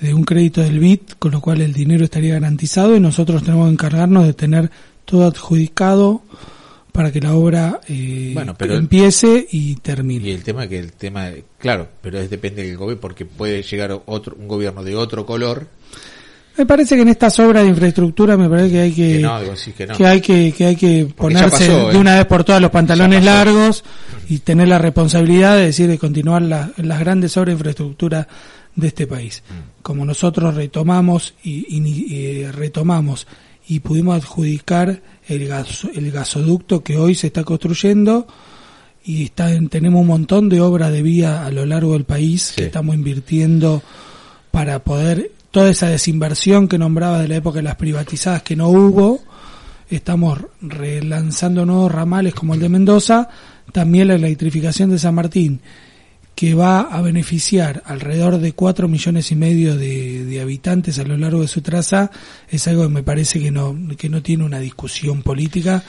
de 0.00 0.14
un 0.14 0.24
crédito 0.24 0.60
del 0.62 0.78
BID, 0.78 1.00
con 1.18 1.32
lo 1.32 1.40
cual 1.40 1.60
el 1.60 1.72
dinero 1.72 2.04
estaría 2.04 2.34
garantizado 2.34 2.94
y 2.94 3.00
nosotros 3.00 3.42
tenemos 3.42 3.66
que 3.66 3.72
encargarnos 3.72 4.26
de 4.26 4.32
tener 4.34 4.70
todo 5.04 5.26
adjudicado 5.26 6.22
para 6.92 7.12
que 7.12 7.20
la 7.20 7.34
obra 7.34 7.80
eh, 7.88 8.32
Bueno, 8.34 8.54
pero- 8.58 8.74
empiece 8.74 9.46
y 9.52 9.76
termine. 9.76 10.28
Y 10.28 10.32
el 10.32 10.42
tema 10.42 10.66
que 10.66 10.78
el 10.78 10.92
tema, 10.92 11.30
claro, 11.58 11.88
pero 12.02 12.18
es 12.18 12.28
depende 12.28 12.64
del 12.66 12.76
gobierno, 12.76 13.00
porque 13.00 13.24
puede 13.24 13.62
llegar 13.62 14.02
otro, 14.06 14.34
un 14.38 14.48
gobierno 14.48 14.82
de 14.82 14.96
otro 14.96 15.24
color, 15.24 15.68
Me 16.58 16.66
parece 16.66 16.96
que 16.96 17.02
en 17.02 17.08
estas 17.08 17.38
obras 17.38 17.62
de 17.62 17.68
infraestructura 17.70 18.36
me 18.36 18.48
parece 18.48 18.70
que 18.72 18.80
hay 18.80 18.92
que, 18.92 19.12
que 19.16 19.18
no, 19.20 19.40
digo, 19.40 19.56
sí 19.56 19.72
que 19.72 19.86
no. 19.86 19.96
que 19.96 20.06
hay 20.06 20.20
que, 20.20 20.52
que 20.56 20.64
hay 20.66 20.76
que 20.76 21.06
ponerse 21.16 21.50
pasó, 21.50 21.88
de 21.88 21.94
¿eh? 21.94 21.96
una 21.98 22.16
vez 22.16 22.26
por 22.26 22.42
todas 22.44 22.60
los 22.60 22.70
pantalones 22.72 23.24
largos 23.24 23.84
y 24.28 24.38
tener 24.40 24.66
la 24.68 24.78
responsabilidad 24.78 25.56
de 25.56 25.66
decir 25.66 25.88
de 25.88 25.98
continuar 25.98 26.42
la- 26.42 26.72
las 26.76 26.98
grandes 27.00 27.36
obras 27.36 27.46
de 27.48 27.52
infraestructura 27.58 28.26
de 28.74 28.86
este 28.88 29.06
país. 29.06 29.42
Mm. 29.48 29.82
Como 29.82 30.04
nosotros 30.04 30.54
retomamos 30.56 31.34
y, 31.44 31.64
y- 31.68 32.06
y, 32.08 32.42
eh, 32.42 32.52
retomamos 32.52 33.26
y 33.68 33.80
pudimos 33.80 34.16
adjudicar 34.16 35.00
el, 35.28 35.46
gaso- 35.46 35.90
el 35.94 36.10
gasoducto 36.10 36.82
que 36.82 36.96
hoy 36.96 37.14
se 37.14 37.28
está 37.28 37.44
construyendo 37.44 38.26
y 39.04 39.24
está 39.24 39.52
en- 39.52 39.68
tenemos 39.68 40.00
un 40.00 40.08
montón 40.08 40.48
de 40.48 40.60
obras 40.60 40.90
de 40.90 41.02
vía 41.02 41.46
a 41.46 41.50
lo 41.52 41.64
largo 41.66 41.92
del 41.92 42.04
país 42.04 42.42
Sí. 42.42 42.54
que 42.56 42.64
estamos 42.64 42.94
invirtiendo 42.96 43.80
para 44.50 44.80
poder 44.82 45.30
toda 45.50 45.70
esa 45.70 45.88
desinversión 45.88 46.68
que 46.68 46.78
nombraba 46.78 47.20
de 47.20 47.28
la 47.28 47.36
época 47.36 47.56
de 47.56 47.64
las 47.64 47.76
privatizadas 47.76 48.42
que 48.42 48.56
no 48.56 48.68
hubo, 48.68 49.20
estamos 49.88 50.38
relanzando 50.60 51.64
nuevos 51.64 51.90
ramales 51.90 52.34
como 52.34 52.54
el 52.54 52.60
de 52.60 52.68
Mendoza, 52.68 53.28
también 53.72 54.08
la 54.08 54.14
electrificación 54.14 54.90
de 54.90 54.98
San 54.98 55.14
Martín, 55.14 55.60
que 56.34 56.54
va 56.54 56.82
a 56.82 57.00
beneficiar 57.02 57.82
alrededor 57.86 58.38
de 58.38 58.52
cuatro 58.52 58.86
millones 58.86 59.32
y 59.32 59.36
medio 59.36 59.76
de, 59.76 60.24
de 60.24 60.40
habitantes 60.40 60.98
a 60.98 61.04
lo 61.04 61.16
largo 61.16 61.40
de 61.40 61.48
su 61.48 61.62
traza, 61.62 62.10
es 62.48 62.68
algo 62.68 62.84
que 62.84 62.90
me 62.90 63.02
parece 63.02 63.40
que 63.40 63.50
no, 63.50 63.76
que 63.96 64.08
no 64.08 64.22
tiene 64.22 64.44
una 64.44 64.60
discusión 64.60 65.22
política, 65.22 65.82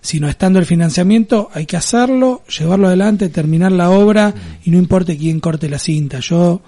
sino 0.00 0.28
estando 0.28 0.60
el 0.60 0.66
financiamiento, 0.66 1.50
hay 1.52 1.66
que 1.66 1.76
hacerlo, 1.76 2.44
llevarlo 2.46 2.86
adelante, 2.86 3.28
terminar 3.28 3.72
la 3.72 3.90
obra 3.90 4.32
y 4.64 4.70
no 4.70 4.78
importe 4.78 5.16
quién 5.16 5.40
corte 5.40 5.68
la 5.68 5.80
cinta. 5.80 6.20
Yo 6.20 6.62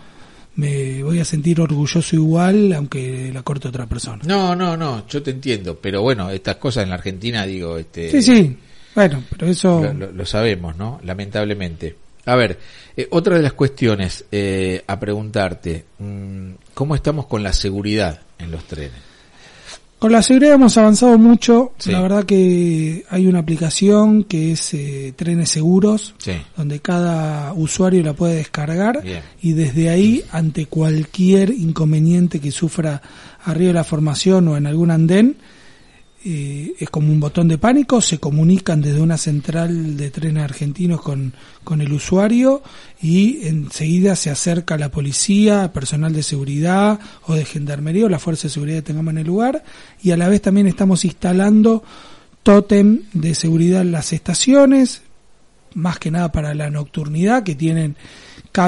me 0.59 1.03
voy 1.05 1.21
a 1.21 1.25
sentir 1.25 1.61
orgulloso 1.61 2.17
igual, 2.17 2.73
aunque 2.73 3.31
la 3.33 3.43
corte 3.43 3.69
otra 3.69 3.87
persona. 3.87 4.23
No, 4.27 4.55
no, 4.57 4.77
no, 4.77 5.07
yo 5.07 5.23
te 5.23 5.31
entiendo, 5.31 5.79
pero 5.81 6.03
bueno, 6.03 6.31
estas 6.31 6.57
cosas 6.57 6.83
en 6.83 6.91
la 6.91 6.97
Argentina, 6.97 7.47
digo, 7.47 7.79
este, 7.79 8.11
Sí, 8.11 8.21
sí, 8.23 8.57
bueno, 8.95 9.23
pero 9.31 9.47
eso... 9.47 9.81
lo, 9.83 9.93
lo- 9.95 10.13
lo 10.13 10.27
sabemos, 10.27 10.77
¿no? 10.77 11.01
Lamentablemente. 11.05 11.95
A 12.27 12.35
ver, 12.35 12.59
eh, 12.97 13.07
otra 13.13 13.37
de 13.37 13.43
las 13.43 13.53
cuestiones 13.53 14.25
eh, 14.33 14.83
a 14.87 14.99
preguntarte, 14.99 15.85
mm, 16.01 16.51
¿cómo 16.75 16.95
estamos 16.97 17.27
con 17.27 17.43
la 17.45 17.53
seguridad 17.53 18.21
en 18.39 18.51
los 18.51 18.65
trenes? 18.65 19.08
Con 19.99 20.13
la 20.13 20.23
seguridad 20.23 20.55
hemos 20.55 20.77
avanzado 20.79 21.19
mucho. 21.19 21.73
Sí. 21.79 21.91
La 21.91 22.01
verdad 22.01 22.25
que 22.25 23.05
hay 23.11 23.27
una 23.27 23.41
aplicación 23.41 24.23
que 24.25 24.53
es 24.53 24.73
eh, 24.75 25.13
Trenes 25.17 25.51
Seguros, 25.51 26.15
Sí, 26.19 26.33
donde 26.57 26.79
cada 26.81 27.53
usuario 27.53 28.03
la 28.05 28.13
puede 28.13 28.37
descargar 28.37 29.03
Bien. 29.03 29.23
y 29.43 29.53
desde 29.55 29.91
ahí, 29.91 30.23
ante 30.31 30.67
cualquier 30.67 31.51
inconveniente 31.51 32.39
que 32.39 32.53
sufra 32.53 33.03
arriba 33.45 33.69
de 33.69 33.75
la 33.75 33.85
formación 33.85 34.47
o 34.49 34.57
en 34.57 34.67
algún 34.69 34.93
andén, 34.93 35.37
eh, 36.25 36.75
es 36.81 36.91
como 36.91 37.13
un 37.13 37.21
botón 37.21 37.47
de 37.47 37.59
pánico, 37.59 38.01
se 38.01 38.19
comunican 38.19 38.81
desde 38.81 39.01
una 39.01 39.17
central 39.17 39.97
de 39.97 40.11
trenes 40.11 40.43
argentinos 40.43 41.01
con, 41.01 41.33
con 41.63 41.81
el 41.81 41.93
usuario 41.93 42.63
y 43.01 43.47
enseguida 43.47 44.17
se 44.17 44.31
acerca 44.31 44.77
la 44.77 44.91
policía, 44.91 45.73
personal 45.73 46.13
de 46.13 46.25
seguridad 46.25 46.99
o 47.27 47.35
de 47.35 47.45
gendarmería 47.45 48.07
o 48.07 48.09
la 48.09 48.19
fuerza 48.19 48.49
de 48.49 48.55
seguridad 48.55 48.79
que 48.79 48.83
tengamos 48.83 49.13
en 49.13 49.19
el 49.19 49.27
lugar 49.29 49.63
y 50.03 50.11
a 50.11 50.17
la 50.17 50.29
vez 50.29 50.43
también 50.43 50.67
estamos 50.67 51.05
instalando 51.05 51.85
tótem 52.43 53.03
de 53.13 53.35
seguridad 53.35 53.83
en 53.83 53.93
las 53.93 54.13
estaciones, 54.13 55.03
más 55.75 55.99
que 55.99 56.11
nada 56.11 56.33
para 56.33 56.55
la 56.55 56.71
nocturnidad 56.71 57.45
que 57.45 57.55
tienen 57.55 57.97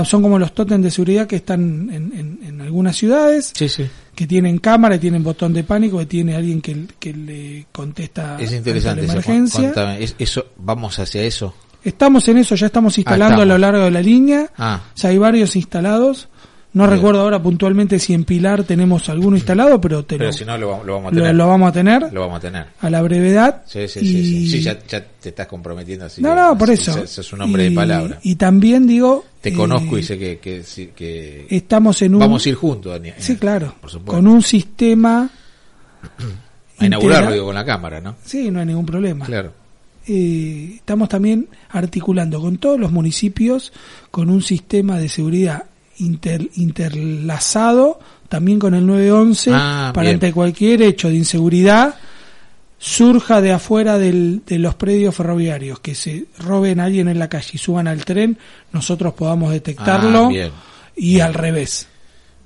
son 0.04 0.22
como 0.22 0.38
los 0.38 0.54
tótems 0.54 0.84
de 0.84 0.90
seguridad 0.90 1.26
que 1.26 1.36
están 1.36 1.88
en, 1.92 2.12
en- 2.16 2.38
en 2.46 2.60
algunas 2.60 2.96
ciudades 2.96 3.52
sí, 3.54 3.68
sí. 3.68 3.86
que 4.14 4.26
tienen 4.26 4.58
cámara 4.58 4.96
y 4.96 4.98
tienen 4.98 5.22
botón 5.22 5.52
de 5.52 5.64
pánico 5.64 5.98
que 5.98 6.06
tiene 6.06 6.34
alguien 6.36 6.60
que, 6.60 6.86
que 6.98 7.12
le 7.12 7.66
contesta 7.72 8.36
Es 8.38 8.48
ante 8.48 8.56
interesante 8.58 9.00
la 9.02 9.04
eso. 9.04 9.12
emergencia 9.12 9.60
Contame, 9.72 10.02
¿es- 10.04 10.14
eso, 10.18 10.46
¿Vamos 10.56 10.98
hacia 10.98 11.22
eso? 11.22 11.54
estamos 11.82 12.28
en 12.28 12.38
eso 12.38 12.54
ya 12.54 12.66
estamos 12.66 12.96
instalando 12.98 13.42
a 13.42 13.44
lo 13.46 13.56
largo 13.58 13.84
de 13.84 13.90
la 13.90 14.02
línea 14.02 14.50
Ah, 14.58 14.80
o 14.94 14.98
sea, 14.98 15.10
hay 15.10 15.18
varios 15.18 15.56
instalados 15.56 16.28
No 16.72 16.84
Bien. 16.84 16.94
recuerdo 16.96 17.22
ahora 17.22 17.42
puntualmente 17.42 17.98
si 17.98 18.14
en 18.14 18.22
Pilar 18.24 18.62
tenemos 18.62 19.08
alguno 19.08 19.36
instalado, 19.36 19.80
pero 19.80 20.04
te 20.04 20.16
Pero 20.16 20.26
lo, 20.30 20.32
si 20.32 20.44
no, 20.44 20.56
lo, 20.56 20.68
vamos- 20.68 20.86
lo 20.86 20.92
vamos 20.94 21.12
a 21.12 21.14
lo- 21.16 21.20
tener. 21.22 21.34
lo 21.34 21.48
vamos 21.48 21.68
a 21.68 21.72
tener 21.72 22.12
Lo 22.12 22.20
vamos 22.20 22.36
a 22.36 22.40
tener. 22.40 22.66
a 22.80 22.90
la 22.90 23.02
brevedad. 23.02 23.62
Sí, 23.66 23.88
sí, 23.88 23.98
y- 24.00 24.04
sí. 24.06 24.22
Sí, 24.22 24.50
Sí, 24.50 24.60
ya, 24.62 24.78
ya 24.86 25.04
te 25.04 25.30
estás 25.30 25.48
comprometiendo 25.48 26.04
así. 26.04 26.22
no, 26.22 26.32
no, 26.34 26.56
por 26.56 26.70
eso. 26.70 26.92
sos- 27.06 27.32
un 27.32 27.40
hombre 27.42 27.66
y, 27.66 27.70
de 27.70 27.74
palabra. 27.74 28.18
Y 28.22 28.36
también 28.36 28.86
digo... 28.86 29.24
Te 29.40 29.48
eh, 29.48 29.52
conozco 29.54 29.98
y 29.98 30.02
sé 30.04 30.16
que, 30.16 30.38
que, 30.38 30.62
que 30.94 31.46
Estamos 31.50 32.00
en 32.02 32.14
un... 32.14 32.20
vamos 32.20 32.46
a 32.46 32.48
ir 32.48 32.54
juntos. 32.54 32.92
Daniel. 32.92 33.14
Sí, 33.18 33.36
claro. 33.36 33.74
Por 33.80 33.90
supuesto. 33.90 34.12
Con 34.12 34.28
un 34.28 34.40
sistema... 34.42 35.28
a 36.78 36.86
inaugurarlo, 36.86 37.32
digo, 37.32 37.46
con 37.46 37.54
la 37.56 37.64
cámara, 37.64 38.00
¿no? 38.00 38.14
Sí, 38.24 38.50
no 38.50 38.60
hay 38.60 38.66
ningún 38.66 38.86
problema. 38.86 39.26
Claro. 39.26 39.52
eh, 40.06 40.74
estamos 40.76 41.08
también 41.08 41.48
articulando 41.70 42.40
con 42.40 42.58
todos 42.58 42.78
los 42.78 42.90
municipios 42.92 43.72
con 44.10 44.30
un 44.30 44.40
sistema 44.42 44.98
de 44.98 45.08
seguridad 45.08 45.64
inter- 46.00 46.48
interlazado 46.56 47.98
también 48.28 48.58
con 48.58 48.74
el 48.74 48.86
911 48.86 49.50
Ah, 49.54 49.90
para 49.94 50.04
bien. 50.04 50.14
ante 50.14 50.32
cualquier 50.32 50.82
hecho 50.82 51.08
de 51.08 51.14
inseguridad 51.16 51.94
surja 52.78 53.40
de 53.40 53.52
afuera 53.52 53.98
del- 53.98 54.42
de 54.46 54.58
los 54.58 54.74
predios 54.74 55.14
ferroviarios 55.14 55.80
que 55.80 55.94
se 55.94 56.26
roben 56.38 56.80
a 56.80 56.84
alguien 56.84 57.08
en 57.08 57.18
la 57.18 57.28
calle 57.28 57.50
y 57.54 57.58
suban 57.58 57.86
al 57.88 58.04
tren 58.04 58.38
nosotros 58.72 59.12
podamos 59.14 59.52
detectarlo 59.52 60.26
Ah, 60.26 60.28
bien. 60.28 60.50
y 60.96 61.20
al 61.20 61.34
revés 61.34 61.86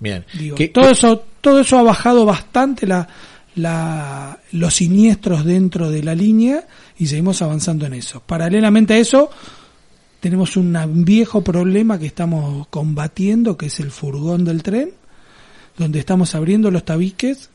Bien. 0.01 0.25
Digo, 0.39 0.57
¿Qué- 0.57 0.69
todo 0.69 0.87
qué- 0.87 0.91
eso 0.93 1.25
todo 1.41 1.61
eso 1.61 1.79
ha 1.79 1.83
bajado 1.83 2.25
bastante 2.27 2.87
la, 2.87 3.07
la- 3.55 4.39
los 4.53 4.75
siniestros 4.75 5.45
dentro 5.45 5.89
de 5.91 6.03
la 6.03 6.15
línea 6.15 6.67
y 6.99 7.07
seguimos 7.07 7.41
avanzando 7.43 7.87
en 7.87 7.95
eso. 7.95 8.21
Paralelamente 8.27 8.95
a 8.95 8.99
eso, 8.99 9.31
tenemos 10.25 10.57
un 10.57 11.04
viejo 11.04 11.43
problema 11.45 11.99
que 11.99 12.07
estamos 12.07 12.66
combatiendo, 12.69 13.59
que 13.59 13.66
es 13.66 13.78
el 13.78 13.90
furgón 13.90 14.47
del 14.47 14.62
tren, 14.62 14.93
donde 15.76 15.99
estamos 15.99 16.35
abriendo 16.35 16.71
los 16.71 16.83
tabiques 16.83 17.50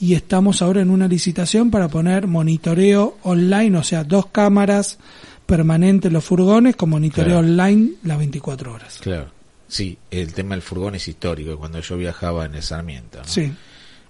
y 0.00 0.14
estamos 0.14 0.60
ahora 0.60 0.80
en 0.80 0.90
una 0.90 1.06
licitación 1.06 1.70
para 1.70 1.86
poner 1.86 2.26
monitoreo 2.26 3.16
online, 3.22 3.78
o 3.78 3.84
sea, 3.84 4.02
dos 4.02 4.26
cámaras 4.26 4.98
permanentes 5.46 6.08
en 6.08 6.14
los 6.14 6.24
furgones 6.24 6.74
con 6.74 6.90
monitoreo 6.90 7.34
Claro. 7.38 7.46
online 7.46 7.92
las 8.02 8.18
24 8.18 8.74
horas. 8.74 8.98
Claro. 9.00 9.28
Sí, 9.68 9.96
el 10.10 10.32
tema 10.34 10.56
del 10.56 10.62
furgón 10.62 10.96
es 10.96 11.06
histórico. 11.06 11.56
Cuando 11.58 11.78
yo 11.78 11.96
viajaba 11.96 12.44
en 12.44 12.56
el 12.56 12.62
Sarmiento, 12.64 13.18
¿no? 13.18 13.24
Sí, 13.24 13.52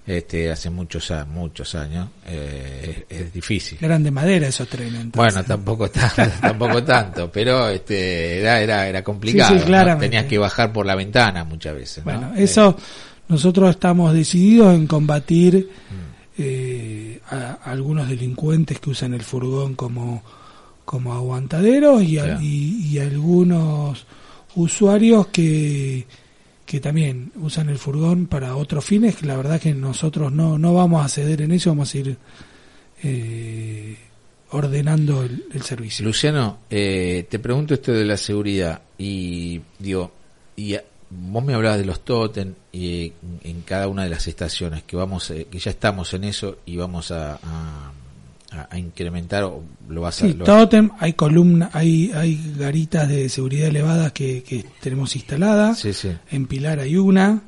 este, 0.06 0.50
hace 0.50 0.70
muchos, 0.70 1.10
a- 1.10 1.24
muchos 1.24 1.74
años, 1.74 2.08
eh, 2.26 3.04
es, 3.08 3.20
es 3.20 3.32
difícil. 3.32 3.78
eran 3.80 4.02
de 4.02 4.10
madera 4.10 4.48
esos 4.48 4.66
trenes. 4.68 5.00
entonces. 5.00 5.34
Bueno, 5.34 5.44
tampoco 5.46 5.88
tanto, 5.90 6.22
tampoco 6.40 6.82
tanto, 6.82 7.30
pero 7.30 7.68
este, 7.68 8.40
era, 8.40 8.60
era, 8.60 8.88
era 8.88 9.04
complicado. 9.04 9.54
Sí, 9.58 9.64
sí. 9.64 9.72
Tenías 10.00 10.24
que 10.26 10.38
bajar 10.38 10.72
por 10.72 10.86
la 10.86 10.94
ventana 10.94 11.44
muchas 11.44 11.74
veces. 11.74 12.04
¿no? 12.04 12.12
Bueno, 12.12 12.34
Eh, 12.36 12.44
eso 12.44 12.76
nosotros 13.28 13.70
estamos 13.70 14.12
decididos 14.12 14.74
en 14.74 14.86
combatir 14.86 15.68
Mm. 15.90 16.10
eh, 16.42 17.20
a, 17.30 17.58
a 17.62 17.70
algunos 17.70 18.08
delincuentes 18.08 18.80
que 18.80 18.90
usan 18.90 19.14
el 19.14 19.22
furgón 19.22 19.74
como, 19.74 20.22
como 20.84 21.12
aguantaderos 21.14 22.02
y, 22.02 22.18
a- 22.18 22.24
Claro. 22.24 22.40
y, 22.40 22.86
y 22.88 22.98
algunos 22.98 24.06
usuarios 24.56 25.28
que, 25.28 26.06
que 26.70 26.78
también 26.78 27.32
usan 27.34 27.68
el 27.68 27.78
furgón 27.78 28.26
para 28.26 28.54
otros 28.54 28.84
fines, 28.84 29.16
que 29.16 29.26
la 29.26 29.36
verdad 29.36 29.60
que 29.60 29.74
nosotros 29.74 30.30
no, 30.30 30.56
no 30.56 30.72
vamos 30.72 31.04
a 31.04 31.08
ceder 31.08 31.42
en 31.42 31.50
eso, 31.50 31.70
vamos 31.70 31.92
a 31.92 31.98
ir 31.98 32.16
eh, 33.02 33.96
ordenando 34.50 35.24
el, 35.24 35.62
servicio. 35.62 36.06
Luciano, 36.06 36.60
eh, 36.70 37.26
te 37.28 37.40
pregunto 37.40 37.74
esto 37.74 37.90
de 37.90 38.04
la 38.04 38.16
seguridad 38.16 38.82
y 38.96 39.60
digo, 39.80 40.12
y 40.54 40.76
vos 41.10 41.42
me 41.42 41.54
hablabas 41.54 41.80
de 41.80 41.86
los 41.86 42.04
totem 42.04 42.54
y 42.70 43.14
en 43.42 43.62
cada 43.62 43.88
una 43.88 44.04
de 44.04 44.10
las 44.10 44.28
estaciones 44.28 44.84
que 44.84 44.94
vamos, 44.94 45.28
eh, 45.32 45.48
que 45.50 45.58
ya 45.58 45.72
estamos 45.72 46.14
en 46.14 46.22
eso 46.22 46.58
y 46.66 46.76
vamos 46.76 47.10
a, 47.10 47.36
a- 48.52 48.68
a 48.70 48.78
incrementar 48.78 49.44
o 49.44 49.62
lo 49.88 50.00
vas 50.00 50.22
a, 50.22 50.26
Sí, 50.26 50.34
lo- 50.34 50.44
tótem, 50.44 50.90
hay 50.98 51.12
columnas, 51.12 51.70
hay, 51.74 52.10
hay 52.14 52.54
garitas 52.58 53.08
de 53.08 53.28
seguridad 53.28 53.68
elevadas 53.68 54.12
que, 54.12 54.42
que 54.42 54.64
tenemos 54.80 55.14
instaladas. 55.16 55.78
sí, 55.78 55.92
sí, 55.92 56.10
En 56.30 56.46
Pilar 56.46 56.78
hay 56.80 56.96
una. 56.96 57.42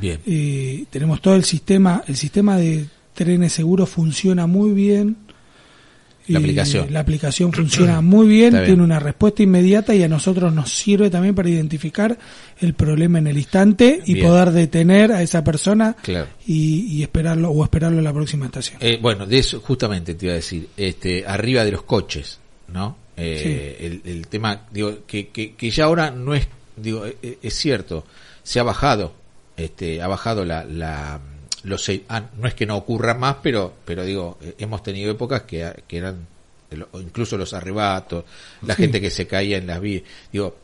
bien, 0.00 0.20
Eh, 0.26 0.84
tenemos 0.90 1.20
todo 1.22 1.34
el 1.34 1.44
sistema, 1.44 2.02
el 2.06 2.16
sistema 2.16 2.56
de 2.56 2.86
trenes 3.14 3.52
seguros 3.52 3.88
funciona 3.88 4.46
muy 4.46 4.72
bien. 4.72 5.16
La 6.28 6.38
aplicación. 6.38 6.92
La 6.92 7.00
aplicación 7.00 7.52
funciona 7.52 8.00
muy 8.00 8.28
bien, 8.28 8.50
tiene 8.64 8.82
una 8.82 8.98
respuesta 9.00 9.42
inmediata 9.42 9.94
y 9.94 10.02
a 10.02 10.08
nosotros 10.08 10.52
nos 10.52 10.70
sirve 10.70 11.10
también 11.10 11.34
para 11.34 11.48
identificar 11.48 12.18
el 12.60 12.74
problema 12.74 13.18
en 13.18 13.26
el 13.28 13.36
instante 13.38 14.00
y 14.04 14.14
Bien. 14.14 14.26
poder 14.26 14.50
detener 14.50 15.12
a 15.12 15.22
esa 15.22 15.42
persona 15.42 15.96
claro. 16.02 16.28
y, 16.46 16.96
y 16.96 17.02
esperarlo 17.02 17.50
o 17.50 17.64
esperarlo 17.64 17.98
en 17.98 18.04
la 18.04 18.12
próxima 18.12 18.46
estación. 18.46 18.78
Eh, 18.80 18.98
bueno, 19.00 19.26
de 19.26 19.38
eso 19.38 19.60
justamente 19.60 20.14
te 20.14 20.26
iba 20.26 20.32
a 20.32 20.36
decir, 20.36 20.68
este, 20.76 21.24
arriba 21.26 21.64
de 21.64 21.72
los 21.72 21.82
coches, 21.82 22.38
¿no? 22.68 22.96
Eh, 23.16 24.00
el, 24.04 24.10
el 24.12 24.26
tema, 24.28 24.66
digo, 24.70 24.98
que, 25.06 25.28
que, 25.28 25.54
que 25.54 25.70
ya 25.70 25.84
ahora 25.84 26.10
no 26.10 26.34
es, 26.34 26.46
digo, 26.76 27.04
eh, 27.04 27.38
es 27.42 27.54
cierto, 27.54 28.04
se 28.42 28.60
ha 28.60 28.62
bajado, 28.62 29.12
este, 29.56 30.00
ha 30.00 30.06
bajado 30.06 30.44
la, 30.44 30.64
la 30.64 31.20
los 31.64 31.82
seis- 31.84 32.02
ah, 32.08 32.22
no 32.38 32.46
es 32.48 32.54
que 32.54 32.66
no 32.66 32.76
ocurra 32.76 33.14
más, 33.14 33.36
pero, 33.42 33.72
pero 33.84 34.04
digo, 34.04 34.38
eh, 34.42 34.54
hemos 34.58 34.82
tenido 34.82 35.10
épocas 35.10 35.42
que, 35.42 35.70
que 35.86 35.98
eran, 35.98 36.26
incluso 36.94 37.36
los 37.36 37.52
arrebatos, 37.54 38.24
la 38.62 38.74
Sí. 38.74 38.82
gente 38.82 39.00
que 39.00 39.10
se 39.10 39.26
caía 39.26 39.56
en 39.58 39.66
las 39.66 39.80
vías, 39.80 40.02
digo, 40.32 40.56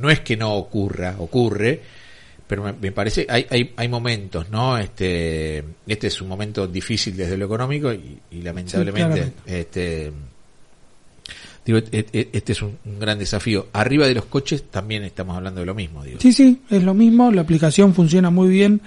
no 0.00 0.10
es 0.10 0.20
que 0.20 0.36
no 0.36 0.54
ocurra, 0.54 1.16
ocurre, 1.18 1.80
pero 2.46 2.64
me, 2.64 2.72
me 2.74 2.92
parece 2.92 3.24
hay, 3.30 3.46
hay 3.48 3.72
hay 3.76 3.88
momentos 3.88 4.50
no 4.50 4.76
este 4.76 5.64
este 5.86 6.08
es 6.08 6.20
un 6.20 6.28
momento 6.28 6.66
difícil 6.66 7.16
desde 7.16 7.38
lo 7.38 7.46
económico 7.46 7.92
y, 7.92 8.18
y 8.32 8.42
lamentablemente 8.42 9.32
este 9.46 10.12
digo 11.64 11.78
e- 11.78 12.06
e- 12.12 12.28
este 12.32 12.52
es 12.52 12.60
un, 12.62 12.76
un 12.84 12.98
gran 12.98 13.18
desafío. 13.18 13.68
Arriba 13.72 14.06
de 14.06 14.14
los 14.14 14.24
coches 14.26 14.64
también 14.70 15.04
estamos 15.04 15.36
hablando 15.36 15.60
de 15.60 15.66
lo 15.66 15.74
mismo 15.74 16.02
digo. 16.02 16.18
Sí, 16.20 16.32
sí, 16.32 16.60
es 16.68 16.82
lo 16.82 16.92
mismo, 16.94 17.30
la 17.30 17.42
aplicación 17.42 17.94
funciona 17.94 18.30
muy 18.30 18.48
bien 18.48 18.80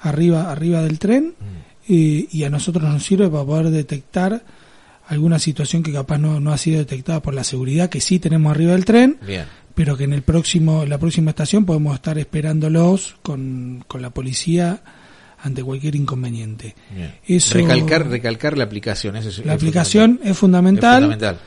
arriba, 0.00 0.50
arriba 0.50 0.82
del 0.82 0.98
tren 0.98 1.34
Mm. 1.38 1.92
y 1.92 2.44
a 2.44 2.50
nosotros 2.50 2.84
nos 2.84 3.02
sirve 3.02 3.28
para 3.28 3.44
poder 3.44 3.70
detectar 3.70 4.42
alguna 5.08 5.38
situación 5.40 5.82
que 5.82 5.92
capaz 5.92 6.18
no, 6.18 6.38
no 6.38 6.52
ha 6.52 6.58
sido 6.58 6.78
detectada 6.78 7.20
por 7.20 7.34
la 7.34 7.42
seguridad 7.42 7.88
que 7.88 8.00
sí 8.00 8.18
tenemos 8.20 8.52
arriba 8.52 8.72
del 8.72 8.84
tren, 8.84 9.18
bien 9.26 9.44
pero 9.74 9.96
que 9.96 10.04
en 10.04 10.12
el 10.12 10.20
próximo, 10.22 10.82
en 10.82 10.90
la 10.90 10.98
próxima 10.98 11.30
estación 11.30 11.64
podemos 11.64 11.94
estar 11.94 12.18
esperándolos 12.18 13.16
con, 13.22 13.82
con 13.88 14.02
la 14.02 14.10
policía 14.10 14.82
ante 15.42 15.64
cualquier 15.64 15.94
inconveniente. 15.96 16.74
Eso- 17.26 17.54
recalcar 17.54 18.08
recalcar 18.08 18.58
la 18.58 18.64
aplicación 18.64 19.16
eso 19.16 19.30
es, 19.30 19.38
La 19.38 19.54
es 19.54 19.56
aplicación 19.58 20.20
es 20.22 20.36
fundamental. 20.36 20.94
Es 21.04 21.08
fundamental. 21.08 21.38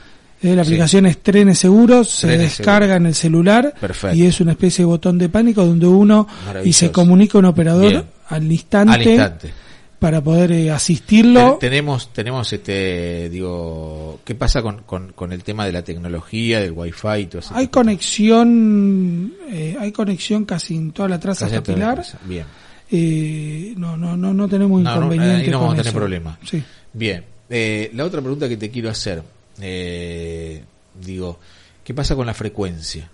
Eh, 0.42 0.56
la 0.56 0.64
Sí. 0.64 0.70
aplicación 0.72 1.06
es 1.06 1.22
Trenes 1.22 1.60
Seguros, 1.60 2.10
se 2.10 2.38
descarga 2.38 2.96
en 2.96 3.06
el 3.06 3.14
celular 3.16 3.74
Perfecto. 3.80 4.16
y 4.18 4.24
es 4.26 4.42
una 4.42 4.54
especie 4.54 4.82
de 4.84 4.88
botón 4.88 5.18
de 5.20 5.30
pánico 5.30 5.64
donde 5.66 5.86
uno 5.86 6.28
y 6.66 6.74
se 6.74 6.92
comunica 6.92 7.38
un 7.38 7.46
operador 7.46 7.90
Bien. 7.92 8.04
Al 8.36 8.52
instante, 8.52 8.94
al 8.94 9.02
instante 9.08 9.54
para 10.00 10.20
poder 10.22 10.52
eh, 10.52 10.70
asistirlo. 10.70 11.52
Ten- 11.52 11.70
tenemos 11.70 12.12
tenemos 12.12 12.52
este 12.52 13.30
digo 13.30 14.20
qué 14.26 14.36
pasa 14.36 14.62
con, 14.62 14.84
con, 14.84 15.14
con 15.14 15.32
el 15.32 15.44
tema 15.44 15.66
de 15.66 15.72
la 15.72 15.82
tecnología 15.84 16.60
del 16.60 16.74
wifi 16.74 17.08
y 17.20 17.26
todo 17.28 17.40
eso 17.40 17.56
Hay 17.56 17.68
conexión, 17.70 19.34
eh, 19.50 19.78
hay 19.80 19.92
conexión 19.92 20.44
casi 20.46 20.76
en 20.76 20.92
toda 20.92 21.08
la 21.10 21.20
traza 21.20 21.46
Casi 21.46 21.56
la 21.56 21.62
capilar. 21.64 22.06
bien 22.26 22.46
Eh, 22.92 23.74
no, 23.78 23.96
no, 23.98 24.16
no, 24.18 24.34
no 24.34 24.48
tenemos 24.48 24.82
No, 24.82 24.90
no, 24.92 24.96
inconveniente 24.98 25.46
ahí 25.46 25.50
no 25.50 25.60
con 25.60 25.68
vamos 25.68 25.74
a 25.74 25.78
tener 25.78 25.88
eso. 25.92 25.98
problema. 25.98 26.38
Sí. 26.46 26.62
Bien, 26.92 27.24
eh, 27.50 27.90
la 27.96 28.04
otra 28.06 28.20
pregunta 28.22 28.48
que 28.50 28.58
te 28.58 28.70
quiero 28.70 28.90
hacer, 28.90 29.24
eh, 29.62 30.62
digo, 31.02 31.40
¿qué 31.84 31.94
pasa 31.94 32.16
con 32.16 32.26
la 32.28 32.34
frecuencia? 32.34 33.10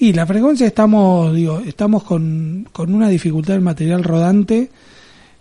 Y 0.00 0.12
la 0.12 0.26
frecuencia 0.26 0.66
estamos, 0.66 1.34
digo, 1.34 1.60
estamos 1.66 2.04
con, 2.04 2.68
con 2.72 2.94
una 2.94 3.08
dificultad 3.08 3.54
del 3.54 3.62
material 3.62 4.04
rodante. 4.04 4.70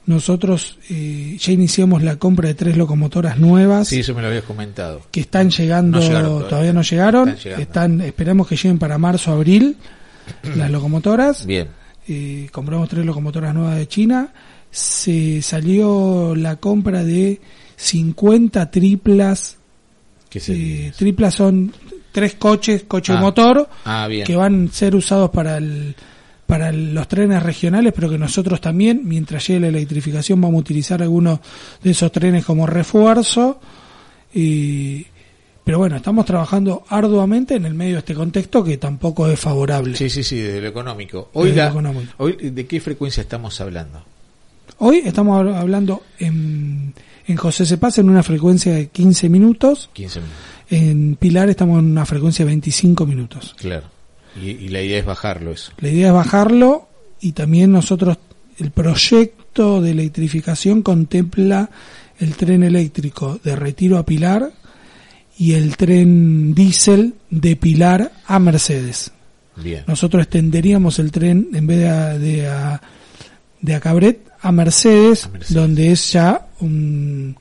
Nosotros 0.07 0.79
eh, 0.89 1.37
ya 1.39 1.51
iniciamos 1.51 2.01
la 2.01 2.15
compra 2.15 2.47
de 2.47 2.53
tres 2.55 2.77
locomotoras 2.77 3.37
nuevas 3.39 3.89
Sí, 3.89 3.99
eso 3.99 4.15
me 4.15 4.21
lo 4.21 4.29
habías 4.29 4.45
comentado. 4.45 5.01
que 5.11 5.19
están 5.19 5.49
llegando, 5.51 5.99
No 5.99 6.05
todavía. 6.07 6.47
todavía. 6.47 6.73
no 6.73 6.81
llegaron. 6.81 7.29
Están 7.29 8.01
esperamos 8.01 8.47
que 8.47 8.55
lleguen 8.55 8.79
para 8.79 8.97
marzo, 8.97 9.31
abril 9.33 9.75
las 10.55 10.71
locomotoras. 10.71 11.45
Bien, 11.45 11.67
Eh, 12.07 12.47
compramos 12.53 12.87
tres 12.87 13.05
locomotoras 13.05 13.53
nuevas 13.53 13.75
de 13.77 13.87
China. 13.87 14.29
Se 14.71 15.41
salió 15.41 16.33
la 16.35 16.55
compra 16.55 17.03
de 17.03 17.41
50 17.75 18.71
triplas. 18.71 19.57
¿qué 20.29 20.41
Eh, 20.47 20.93
triplas 20.97 21.33
son 21.35 21.73
tres 22.17 22.33
coches, 22.33 22.85
coche 22.87 23.13
Ah, 23.13 23.17
motor, 23.21 23.69
Ah, 23.85 24.09
que 24.25 24.35
van 24.35 24.69
a 24.69 24.73
ser 24.73 24.95
usados 24.95 25.29
para 25.29 25.57
el 25.57 25.93
para 26.47 26.69
el- 26.69 26.95
los 26.95 27.07
trenes 27.07 27.43
regionales, 27.43 27.93
pero 27.93 28.09
que 28.09 28.17
nosotros 28.17 28.59
también, 28.59 29.01
mientras 29.03 29.45
llegue 29.47 29.59
la 29.59 29.67
electrificación, 29.67 30.41
vamos 30.41 30.55
a 30.57 30.61
utilizar 30.61 31.01
algunos 31.03 31.39
de 31.83 31.91
esos 31.91 32.11
trenes 32.11 32.43
como 32.43 32.65
refuerzo. 32.65 33.59
Y 34.33 35.05
pero 35.63 35.77
bueno, 35.79 35.97
estamos 35.97 36.25
trabajando 36.25 36.83
arduamente 36.87 37.55
en 37.55 37.65
el 37.65 37.73
medio 37.73 37.93
de 37.93 37.99
este 37.99 38.13
contexto 38.15 38.63
que 38.63 38.77
tampoco 38.77 39.27
es 39.27 39.37
favorable. 39.39 39.95
Sí, 39.97 40.09
sí, 40.09 40.23
sí, 40.23 40.37
de 40.39 40.61
lo 40.61 40.69
económico. 40.69 41.29
Hoy, 41.33 41.51
lo 41.51 41.63
económico. 41.65 42.13
hoy 42.17 42.31
¿de 42.51 42.65
qué 42.65 42.79
frecuencia 42.79 43.21
estamos 43.21 43.59
hablando? 43.61 44.03
Hoy 44.79 45.01
estamos 45.05 45.39
hab- 45.41 45.55
hablando 45.55 46.03
en, 46.19 46.93
en 47.27 47.35
José 47.35 47.65
Cepaz 47.65 47.97
en 47.97 48.09
una 48.09 48.23
frecuencia 48.23 48.73
de 48.73 48.87
15 48.87 49.27
minutos, 49.27 49.89
15 49.93 50.21
minutos. 50.21 50.41
En 50.69 51.15
Pilar 51.15 51.49
estamos 51.49 51.79
en 51.79 51.85
una 51.85 52.05
frecuencia 52.05 52.43
de 52.45 52.47
25 52.51 53.05
minutos. 53.05 53.55
Claro. 53.57 53.85
Y, 54.41 54.49
y 54.51 54.69
la 54.69 54.81
idea 54.81 54.99
es 54.99 55.05
bajarlo 55.05 55.51
eso. 55.51 55.71
La 55.79 55.89
idea 55.89 56.07
es 56.07 56.13
bajarlo 56.13 56.87
y 57.21 57.31
también 57.31 57.71
nosotros, 57.71 58.17
el 58.59 58.71
proyecto 58.71 59.81
de 59.81 59.91
electrificación 59.91 60.81
contempla 60.81 61.69
el 62.19 62.35
tren 62.35 62.63
eléctrico 62.63 63.39
de 63.43 63.55
Retiro 63.55 63.97
a 63.97 64.05
Pilar 64.05 64.51
y 65.37 65.53
el 65.53 65.77
tren 65.77 66.53
diésel 66.53 67.13
de 67.29 67.55
Pilar 67.55 68.11
a 68.25 68.39
Mercedes. 68.39 69.11
Bien. 69.55 69.83
Nosotros 69.87 70.23
extenderíamos 70.23 70.99
el 70.99 71.11
tren 71.11 71.49
en 71.53 71.65
vez 71.67 71.79
de 71.79 71.87
a, 71.89 72.17
de 72.17 72.47
a, 72.47 72.81
de 73.61 73.75
a 73.75 73.79
Cabret 73.79 74.27
a 74.39 74.51
Mercedes, 74.51 75.25
A 75.25 75.29
Mercedes. 75.29 75.53
donde 75.55 75.91
es 75.91 76.11
ya 76.11 76.47
un 76.59 77.35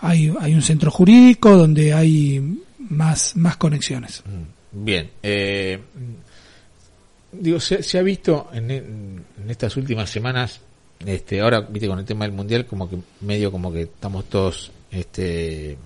hay, 0.00 0.32
hay 0.40 0.54
un 0.54 0.62
centro 0.62 0.90
jurídico 0.90 1.56
donde 1.56 1.92
hay 1.92 2.58
más 2.90 3.34
más 3.36 3.56
conexiones. 3.56 4.22
Mm, 4.26 4.84
Bien. 4.84 5.10
Eh, 5.22 5.78
digo, 7.32 7.60
se, 7.60 7.82
se 7.82 7.98
ha 7.98 8.02
visto 8.02 8.48
en, 8.52 8.70
en 8.70 9.24
estas 9.48 9.76
últimas 9.76 10.10
semanas, 10.10 10.60
este, 11.04 11.40
ahora, 11.40 11.60
viste, 11.60 11.88
con 11.88 11.98
el 11.98 12.04
tema 12.04 12.24
del 12.24 12.34
mundial, 12.34 12.66
como 12.66 12.88
que 12.88 12.96
medio 13.20 13.50
como 13.52 13.72
que 13.72 13.82
estamos 13.82 14.24
todos, 14.26 14.70
este, 14.90 15.76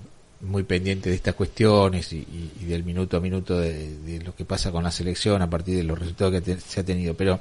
muy 0.42 0.62
pendientes 0.62 1.10
de 1.10 1.16
estas 1.16 1.34
cuestiones 1.34 2.12
y, 2.12 2.24
del 2.66 2.84
minuto 2.84 3.16
a 3.16 3.20
minuto 3.20 3.58
de, 3.58 3.96
de 3.98 4.20
lo 4.20 4.34
que 4.34 4.44
pasa 4.44 4.70
con 4.72 4.82
la 4.84 4.90
selección 4.90 5.42
a 5.42 5.50
partir 5.50 5.76
de 5.76 5.84
los 5.84 5.98
resultados 5.98 6.32
que 6.34 6.40
te- 6.40 6.60
se 6.60 6.80
ha 6.80 6.84
tenido. 6.84 7.14
Pero, 7.14 7.40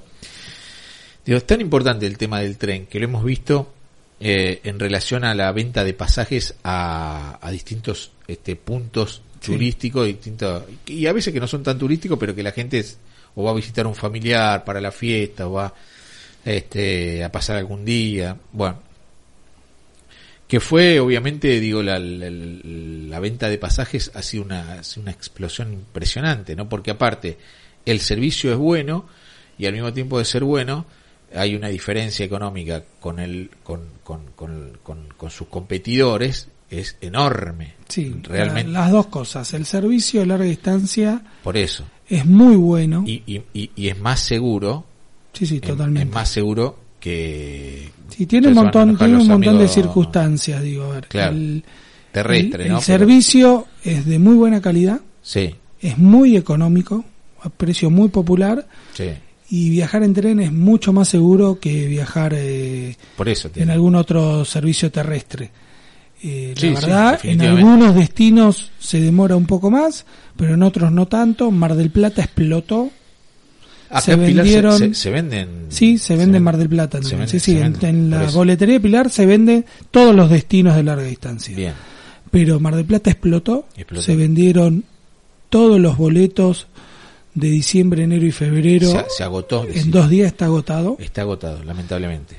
digo, 1.25 1.37
es 1.37 1.45
tan 1.47 1.61
importante 1.61 2.05
el 2.05 2.17
tema 2.17 2.41
del 2.41 2.57
tren 2.57 2.87
que 2.87 2.99
lo 2.99 3.05
hemos 3.05 3.23
visto 3.23 3.73
eh, 4.19 4.59
en 4.63 4.79
relación 4.79 5.23
a 5.23 5.33
la 5.33 5.51
venta 5.51 5.83
de 5.83 5.93
pasajes 5.93 6.55
a, 6.63 7.39
a 7.41 7.51
distintos 7.51 8.11
este, 8.27 8.55
puntos 8.55 9.21
Sí. 9.41 9.53
turísticos, 9.53 10.05
distintos, 10.05 10.63
y 10.85 11.05
a 11.05 11.13
veces 11.13 11.33
que 11.33 11.39
no 11.39 11.47
son 11.47 11.63
tan 11.63 11.77
turísticos, 11.79 12.19
pero 12.19 12.35
que 12.35 12.43
la 12.43 12.51
gente 12.51 12.79
es- 12.79 12.97
o 13.35 13.43
va 13.43 13.51
a 13.51 13.53
visitar 13.53 13.87
un 13.87 13.95
familiar 13.95 14.65
para 14.65 14.81
la 14.81 14.91
fiesta, 14.91 15.47
o 15.47 15.53
va 15.53 15.73
este, 16.43 17.23
a 17.23 17.31
pasar 17.31 17.55
algún 17.55 17.85
día. 17.85 18.35
Bueno, 18.51 18.79
que 20.47 20.59
fue 20.59 20.99
obviamente 20.99 21.59
digo 21.59 21.83
la, 21.83 21.99
la, 21.99 22.29
la 22.29 23.19
venta 23.19 23.49
de 23.49 23.57
pasajes 23.57 24.11
ha 24.15 24.21
sido 24.23 24.43
una, 24.43 24.73
ha 24.73 24.83
sido 24.83 25.03
una 25.03 25.11
explosión 25.11 25.71
impresionante 25.73 26.55
no 26.55 26.67
porque 26.67 26.91
aparte 26.91 27.37
el 27.85 27.99
servicio 27.99 28.51
es 28.51 28.57
bueno 28.57 29.07
y 29.59 29.67
al 29.67 29.73
mismo 29.73 29.93
tiempo 29.93 30.17
de 30.17 30.25
ser 30.25 30.43
bueno 30.43 30.85
hay 31.35 31.55
una 31.55 31.67
diferencia 31.69 32.25
económica 32.25 32.83
con 32.99 33.19
el 33.19 33.49
con, 33.63 33.81
con, 34.03 34.21
con, 34.35 34.77
con, 34.83 35.07
con 35.15 35.29
sus 35.29 35.47
competidores 35.47 36.47
es 36.69 36.97
enorme 37.01 37.73
Sí, 37.87 38.15
realmente 38.23 38.71
la- 38.71 38.81
las 38.81 38.91
dos 38.91 39.07
cosas. 39.07 39.53
El 39.53 39.65
servicio 39.65 40.19
de 40.21 40.27
larga 40.27 40.45
distancia 40.45 41.21
por 41.43 41.57
eso 41.57 41.83
es 42.07 42.25
muy 42.25 42.55
bueno. 42.55 43.03
y, 43.05 43.23
y, 43.25 43.41
y, 43.53 43.71
y 43.75 43.87
es 43.89 43.99
más 43.99 44.19
seguro 44.19 44.85
sí, 45.33 45.45
sí, 45.45 45.59
totalmente. 45.59 46.09
es 46.09 46.13
más 46.15 46.29
seguro 46.29 46.77
que 46.99 47.89
Sí, 48.09 48.25
tiene 48.25 48.47
un 48.49 48.55
montón, 48.55 48.97
tiene 48.97 49.17
un 49.17 49.27
montón 49.27 49.57
de 49.59 49.67
circunstancias, 49.67 50.61
digo, 50.63 50.85
a 50.85 50.95
ver. 50.95 51.07
Claro. 51.07 51.31
El, 51.35 51.63
terrestre 52.11 52.63
el- 52.63 52.69
no 52.71 52.79
el 52.79 52.83
Pero- 52.85 52.99
servicio 52.99 53.67
es 53.83 54.05
de 54.05 54.19
muy 54.19 54.35
buena 54.35 54.61
calidad, 54.61 54.99
sí 55.21 55.55
es 55.81 55.97
muy 55.97 56.35
económico, 56.35 57.05
a 57.41 57.49
precio 57.49 57.89
muy 57.89 58.09
popular 58.09 58.67
sí 58.93 59.09
y 59.49 59.69
viajar 59.69 60.03
en 60.03 60.13
tren 60.13 60.39
es 60.39 60.51
mucho 60.51 60.93
más 60.93 61.09
seguro 61.09 61.59
que 61.59 61.87
viajar 61.87 62.33
eh, 62.35 62.95
por 63.17 63.27
eso 63.29 63.49
en 63.55 63.69
algún 63.69 63.95
otro 63.95 64.45
servicio 64.45 64.91
terrestre. 64.91 65.49
Eh, 66.21 66.53
Sí, 66.57 66.69
la 66.71 66.79
sí, 66.81 66.85
verdad, 66.85 67.19
en 67.23 67.41
algunos 67.41 67.95
destinos 67.95 68.71
se 68.77 68.99
demora 68.99 69.35
un 69.35 69.45
poco 69.45 69.71
más, 69.71 70.05
pero 70.35 70.53
en 70.53 70.63
otros 70.63 70.91
no 70.91 71.07
tanto. 71.07 71.49
Mar 71.49 71.75
del 71.75 71.91
Plata 71.91 72.21
explotó. 72.23 72.89
Acá 73.89 74.01
se 74.01 74.15
vendieron- 74.17 74.77
se, 74.77 74.93
se 74.93 75.09
venden. 75.09 75.47
Sí, 75.69 75.97
se 75.97 76.15
vende 76.15 76.37
en 76.37 76.43
Mar 76.43 76.57
del 76.57 76.69
Plata. 76.69 76.99
vende- 76.99 77.27
sí, 77.27 77.39
sí, 77.39 77.57
en, 77.57 77.73
vende, 77.79 78.17
la 78.17 78.25
eso. 78.25 78.37
boletería 78.37 78.75
de 78.75 78.79
Pilar 78.81 79.09
se 79.09 79.25
venden 79.25 79.65
todos 79.89 80.13
los 80.15 80.29
destinos 80.29 80.75
de 80.75 80.83
larga 80.83 81.03
distancia. 81.05 81.55
Bien. 81.55 81.73
Pero 82.29 82.59
Mar 82.59 82.75
del 82.75 82.85
Plata 82.85 83.09
explotó, 83.09 83.65
Explotó. 83.75 84.03
se 84.03 84.15
vendieron 84.15 84.83
todos 85.49 85.79
los 85.79 85.97
boletos 85.97 86.67
de 87.33 87.49
diciembre, 87.49 88.03
enero 88.03 88.25
y 88.25 88.31
febrero. 88.31 88.89
Se, 88.89 89.05
se 89.17 89.23
agotó. 89.23 89.65
en 89.71 89.91
dos 89.91 90.09
días 90.09 90.27
está 90.27 90.45
agotado. 90.45 90.97
Está 90.99 91.21
agotado, 91.21 91.63
lamentablemente. 91.63 92.35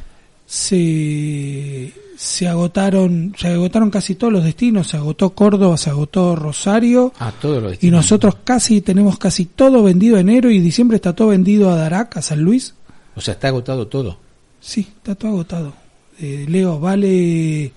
Se, 0.46 1.92
se 2.16 2.48
agotaron, 2.48 3.34
se 3.38 3.48
agotaron 3.48 3.90
casi 3.90 4.16
todos 4.16 4.32
los 4.32 4.44
destinos. 4.44 4.88
Se 4.88 4.96
agotó 4.96 5.30
Córdoba, 5.30 5.76
se 5.76 5.90
agotó 5.90 6.34
Rosario. 6.34 7.12
Ah, 7.18 7.32
todo 7.40 7.60
lo 7.60 7.72
Y 7.80 7.90
nosotros 7.90 8.36
casi 8.44 8.80
tenemos 8.80 9.18
casi 9.18 9.46
todo 9.46 9.82
vendido 9.82 10.18
enero 10.18 10.50
y 10.50 10.60
diciembre 10.60 10.96
está 10.96 11.14
todo 11.14 11.28
vendido 11.28 11.70
a 11.70 11.76
Darac, 11.76 12.16
a 12.16 12.22
San 12.22 12.40
Luis. 12.40 12.74
O 13.14 13.20
sea, 13.20 13.34
está 13.34 13.48
agotado 13.48 13.86
todo. 13.86 14.18
Sí, 14.60 14.80
está 14.96 15.14
todo 15.14 15.30
agotado. 15.32 15.72
Eh, 16.18 16.46
Leo, 16.48 16.78
vale 16.80 17.72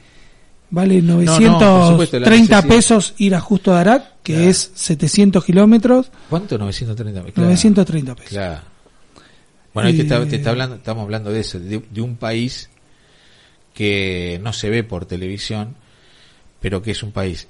vale 0.73 1.01
no, 1.01 1.17
por 1.17 1.87
supuesto, 1.91 2.19
la 2.19 2.25
930 2.27 2.29
necesidad. 2.29 2.67
pesos 2.67 3.13
ir 3.17 3.35
a 3.35 3.39
Justo 3.39 3.71
Darac, 3.71 4.21
que 4.23 4.33
Claro. 4.33 4.49
es 4.49 4.71
700 4.73 5.45
kilómetros, 5.45 6.11
¿Cuánto? 6.29 6.57
930. 6.57 7.21
Claro. 7.31 7.47
930 7.47 8.15
pesos. 8.15 8.29
Claro. 8.31 8.61
Bueno, 9.73 9.89
ahí 9.89 9.95
te, 9.95 10.01
está, 10.03 10.23
te 10.25 10.35
Eh, 10.35 10.37
está 10.39 10.49
hablando, 10.49 10.75
estamos 10.75 11.03
hablando 11.03 11.31
de 11.31 11.39
eso, 11.39 11.59
de, 11.59 11.81
de 11.89 12.01
un 12.01 12.15
país 12.17 12.69
que 13.73 14.39
no 14.43 14.53
se 14.53 14.69
ve 14.69 14.83
por 14.83 15.05
televisión, 15.05 15.75
pero 16.59 16.81
que 16.81 16.91
es 16.91 17.01
un 17.03 17.11
país 17.11 17.47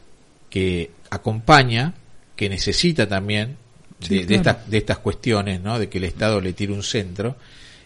que 0.50 0.92
acompaña, 1.10 1.94
que 2.36 2.50
necesita 2.50 3.08
también 3.08 3.58
de, 4.00 4.08
Sí, 4.08 4.24
de 4.24 4.36
estas, 4.36 4.70
de 4.70 4.78
estas 4.78 4.98
cuestiones, 5.00 5.62
¿no? 5.62 5.80
De 5.80 5.90
que 5.90 5.98
el 5.98 6.06
Estado 6.06 6.40
le 6.42 6.54
tire 6.54 6.74
un 6.74 6.84
centro, 6.84 7.36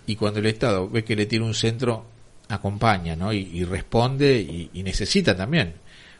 y 0.05 0.15
cuando 0.15 0.39
el 0.39 0.45
Estado 0.45 0.87
ve 0.89 1.03
que 1.03 1.15
le 1.15 1.25
tira 1.25 1.43
un 1.43 1.53
centro, 1.53 2.05
acompaña, 2.49 3.15
¿no? 3.15 3.33
Y, 3.33 3.39
y 3.53 3.63
responde 3.63 4.39
y, 4.39 4.69
y 4.73 4.83
necesita 4.83 5.35
también, 5.35 5.73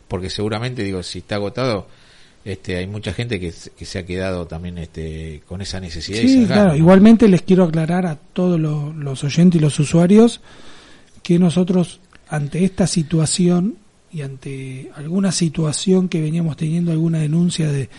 porque 0.08 0.30
seguramente, 0.30 0.84
digo, 0.84 1.02
si 1.04 1.20
está 1.20 1.36
agotado, 1.36 1.88
este, 2.46 2.78
hay 2.78 2.88
mucha 2.88 3.13
gente 3.13 3.40
que, 3.40 3.52
se- 3.52 3.72
que 3.72 3.86
se 3.86 4.00
ha 4.00 4.06
quedado 4.06 4.46
también 4.48 4.78
este, 4.78 5.42
con 5.48 5.62
esa 5.62 5.80
necesidad. 5.80 6.22
y 6.22 6.28
Sí, 6.28 6.44
esas 6.44 6.48
claro. 6.58 6.76
Igualmente 6.76 7.28
les 7.28 7.42
quiero 7.42 7.63
aclarar 7.66 8.06
a 8.06 8.16
todos 8.16 8.60
los, 8.60 8.96
los 8.96 9.24
oyentes 9.24 9.60
y 9.60 9.62
los 9.62 9.80
usuarios 9.80 10.42
que 11.24 11.40
nosotros 11.40 12.00
ante 12.30 12.63
esta 12.63 12.88
situación 12.88 13.76
y 14.12 14.22
ante 14.22 14.92
alguna 14.96 15.32
situación 15.34 16.08
que 16.08 16.22
veníamos 16.22 16.56
teniendo, 16.56 16.92
alguna 16.94 17.20
denuncia 17.20 17.70
de, 17.70 17.90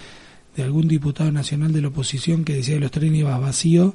de 0.57 0.62
algún 0.62 0.88
diputado 0.88 1.31
nacional 1.31 1.73
de 1.73 1.83
la 1.83 1.88
oposición 1.88 2.45
que 2.45 2.55
decía 2.55 2.75
que 2.77 2.81
los 2.81 2.91
trenes 2.91 3.21
iban 3.21 3.41
vacíos 3.43 3.93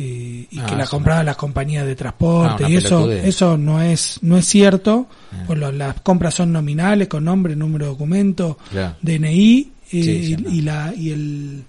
eh, 0.00 0.46
y 0.50 0.58
Ah, 0.60 0.66
que 0.66 0.76
la 0.76 0.84
sí. 0.84 0.90
compraban 0.90 1.26
las 1.26 1.36
compañías 1.36 1.84
de 1.84 1.96
transporte 1.96 2.64
Ah, 2.64 2.70
y 2.70 2.76
eso 2.76 3.10
eso 3.10 3.58
no 3.58 3.82
es 3.82 4.18
no 4.22 4.36
es 4.38 4.46
cierto 4.46 5.08
Ah. 5.32 5.42
pues 5.46 5.58
lo- 5.58 5.72
las 5.72 6.00
compras 6.02 6.34
son 6.34 6.52
nominales 6.52 7.08
con 7.08 7.24
nombre 7.24 7.56
número 7.56 7.86
de 7.86 7.90
documento 7.92 8.58
Claro. 8.70 8.94
DNI 9.02 9.58
eh, 9.60 9.68
Sí, 9.90 10.02
sí, 10.02 10.32
y, 10.32 10.36
no. 10.36 10.50
y 10.50 10.60
la 10.62 10.94
y 10.96 11.10
el 11.10 11.64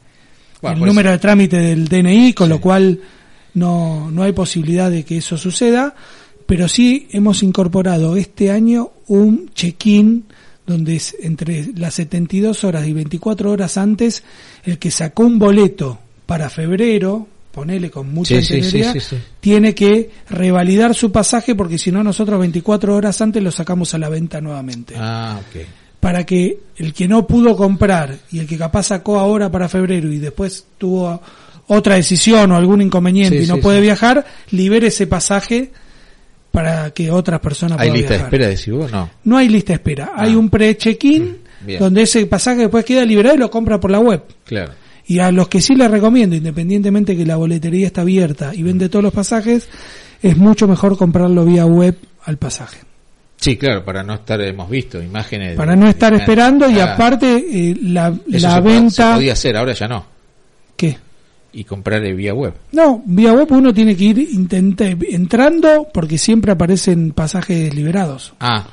Bueno, 0.61 0.73
el 0.75 0.79
por 0.79 0.87
número 0.89 1.11
de 1.11 1.17
trámite 1.17 1.57
del 1.57 1.87
DNI, 1.87 2.33
con 2.33 2.47
Sí. 2.47 2.53
lo 2.53 2.61
cual 2.61 2.99
no, 3.55 4.11
no 4.11 4.23
hay 4.23 4.31
posibilidad 4.33 4.91
de 4.91 5.03
que 5.03 5.17
eso 5.17 5.37
suceda, 5.37 5.95
pero 6.45 6.67
sí 6.67 7.07
hemos 7.11 7.41
incorporado 7.43 8.15
este 8.15 8.51
año 8.51 8.91
un 9.07 9.49
check-in 9.55 10.25
donde 10.67 10.97
es 10.97 11.15
entre 11.21 11.71
las 11.75 11.95
72 11.95 12.63
horas 12.63 12.87
y 12.87 12.93
24 12.93 13.51
horas 13.51 13.77
antes 13.77 14.23
el 14.65 14.77
que 14.77 14.91
sacó 14.91 15.23
un 15.23 15.39
boleto 15.39 15.97
para 16.27 16.47
febrero, 16.49 17.27
ponele 17.51 17.89
con 17.89 18.11
mucha 18.13 18.41
Sí, 18.41 18.61
tiene 19.39 19.73
que 19.75 20.09
revalidar 20.29 20.93
su 20.95 21.11
pasaje 21.11 21.55
porque 21.55 21.77
si 21.77 21.91
no 21.91 22.03
nosotros 22.03 22.39
24 22.39 22.95
horas 22.95 23.21
antes 23.21 23.41
lo 23.41 23.51
sacamos 23.51 23.93
a 23.93 23.97
la 23.97 24.09
venta 24.09 24.39
nuevamente 24.39 24.93
Ah, 24.97 25.39
ok. 25.39 25.61
para 25.99 26.25
que 26.25 26.59
el 26.77 26.93
que 26.93 27.07
no 27.07 27.25
pudo 27.27 27.55
comprar 27.55 28.17
y 28.31 28.39
el 28.39 28.47
que 28.47 28.57
capaz 28.57 28.83
sacó 28.83 29.19
ahora 29.19 29.51
para 29.51 29.67
febrero 29.67 30.11
y 30.11 30.19
después 30.19 30.65
tuvo 30.77 31.21
otra 31.67 31.95
decisión 31.95 32.51
o 32.51 32.55
algún 32.55 32.81
inconveniente 32.81 33.43
y 33.43 33.47
no 33.47 33.57
puede 33.57 33.79
viajar, 33.81 34.25
libere 34.51 34.87
ese 34.87 35.05
pasaje 35.07 35.71
para 36.51 36.89
que 36.91 37.11
otras 37.11 37.39
personas 37.41 37.79
¿Hay 37.79 37.89
puedan 37.89 37.95
lista 37.97 38.13
de 38.13 38.17
viajar. 38.17 38.33
espera, 38.33 38.47
decís 38.49 38.73
vos? 38.73 38.91
No. 38.91 39.09
No 39.23 39.37
hay 39.37 39.49
lista 39.49 39.73
de 39.73 39.75
espera, 39.75 40.11
hay 40.15 40.33
Ah. 40.33 40.37
un 40.37 40.49
pre-check-in 40.49 41.37
Bien. 41.65 41.79
donde 41.79 42.01
ese 42.03 42.25
pasaje 42.25 42.61
después 42.61 42.85
queda 42.85 43.05
liberado 43.05 43.35
y 43.35 43.39
lo 43.39 43.51
compra 43.51 43.79
por 43.79 43.91
la 43.91 43.99
web. 43.99 44.23
Claro. 44.45 44.71
Y 45.09 45.17
a 45.19 45.31
los 45.31 45.47
que 45.47 45.59
sí 45.59 45.73
les 45.75 45.89
recomiendo, 45.89 46.35
independientemente 46.35 47.17
que 47.17 47.25
la 47.25 47.35
boletería 47.35 47.87
está 47.87 48.01
abierta 48.01 48.53
y 48.53 48.61
vende 48.63 48.89
todos 48.89 49.03
los 49.03 49.13
pasajes, 49.13 49.67
es 50.21 50.37
mucho 50.37 50.67
mejor 50.67 50.97
comprarlo 50.97 51.43
vía 51.45 51.65
web 51.65 51.97
al 52.25 52.37
pasaje. 52.37 52.77
Sí, 53.37 53.57
claro, 53.57 53.83
para 53.83 54.03
no 54.03 54.13
estar, 54.13 54.39
hemos 54.41 54.69
visto 54.69 55.01
imágenes. 55.01 55.55
Para 55.55 55.75
no 55.75 55.87
estar 55.87 56.13
esperando 56.13 56.69
y 56.69 56.77
Ah, 56.79 56.93
aparte 56.93 57.37
eh, 57.37 57.75
la, 57.81 58.09
eso 58.09 58.47
la 58.47 58.55
se, 58.57 58.61
po- 58.61 58.69
se 58.69 58.75
venta... 58.75 59.13
podía 59.15 59.33
hacer, 59.33 59.57
ahora 59.57 59.73
ya 59.73 59.87
no. 59.87 60.05
¿Qué? 60.77 60.97
Y 61.53 61.63
comprar 61.63 62.05
eh, 62.05 62.13
vía 62.13 62.33
web. 62.35 62.53
No, 62.73 63.01
vía 63.05 63.33
web 63.33 63.47
uno 63.51 63.73
tiene 63.73 63.95
que 63.95 64.03
ir 64.03 64.19
intente, 64.19 64.95
entrando 65.09 65.87
porque 65.91 66.17
siempre 66.19 66.51
aparecen 66.51 67.13
pasajes 67.13 67.73
liberados. 67.73 68.33
Ah, 68.39 68.67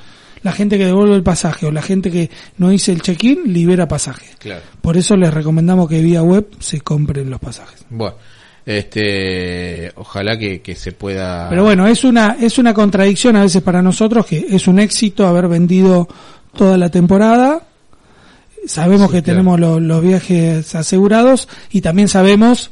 La 0.47 0.53
gente 0.53 0.79
que 0.79 0.87
devuelve 0.87 1.15
el 1.17 1.23
pasaje 1.23 1.67
o 1.67 1.71
la 1.73 1.83
gente 1.83 2.11
que 2.11 2.31
no 2.59 2.73
hizo 2.73 2.93
el 2.93 3.03
check-in 3.03 3.53
libera 3.53 3.87
pasaje. 3.89 4.27
claro. 4.39 4.63
Por 4.81 4.97
eso 4.97 5.17
les 5.17 5.33
recomendamos 5.35 5.89
que 5.89 6.01
vía 6.01 6.23
web 6.23 6.47
se 6.61 6.81
compren 6.81 7.29
los 7.31 7.41
pasajes. 7.41 7.85
Bueno, 7.91 8.15
este, 8.65 9.91
ojalá 9.97 10.39
que, 10.39 10.61
que 10.61 10.75
se 10.75 10.93
pueda. 10.93 11.49
Pero 11.49 11.63
bueno, 11.65 11.87
es 11.87 12.05
una 12.05 12.37
es 12.41 12.59
una 12.59 12.73
contradicción 12.75 13.37
a 13.37 13.43
veces 13.43 13.63
para 13.63 13.83
nosotros 13.83 14.27
que 14.27 14.47
es 14.51 14.67
un 14.69 14.79
éxito 14.79 15.27
haber 15.27 15.49
vendido 15.49 16.09
toda 16.57 16.77
la 16.77 16.91
temporada. 16.91 17.63
Sabemos 18.67 19.09
Sí, 19.11 19.17
que 19.17 19.23
claro. 19.23 19.39
tenemos 19.39 19.61
lo- 19.61 19.81
los 19.81 20.03
viajes 20.03 20.75
asegurados 20.75 21.49
y 21.71 21.81
también 21.81 22.09
sabemos 22.09 22.71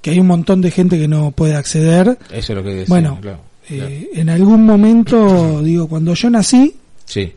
que 0.00 0.10
hay 0.10 0.20
un 0.20 0.26
montón 0.26 0.60
de 0.60 0.70
gente 0.70 0.98
que 0.98 1.08
no 1.08 1.30
puede 1.32 1.54
acceder. 1.54 2.18
Eso 2.32 2.52
es 2.52 2.56
lo 2.56 2.62
que 2.62 2.70
decía. 2.70 2.86
Bueno, 2.88 3.18
claro, 3.20 3.40
Eh, 3.70 4.10
en 4.14 4.28
algún 4.28 4.66
momento, 4.66 5.62
digo, 5.62 5.88
cuando 5.88 6.14
yo 6.14 6.28
nací, 6.30 6.74
Sí, 7.12 7.32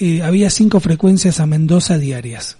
eh, 0.00 0.22
había 0.22 0.50
cinco 0.50 0.80
frecuencias 0.80 1.40
a 1.40 1.46
Mendoza 1.46 1.98
diarias. 1.98 2.56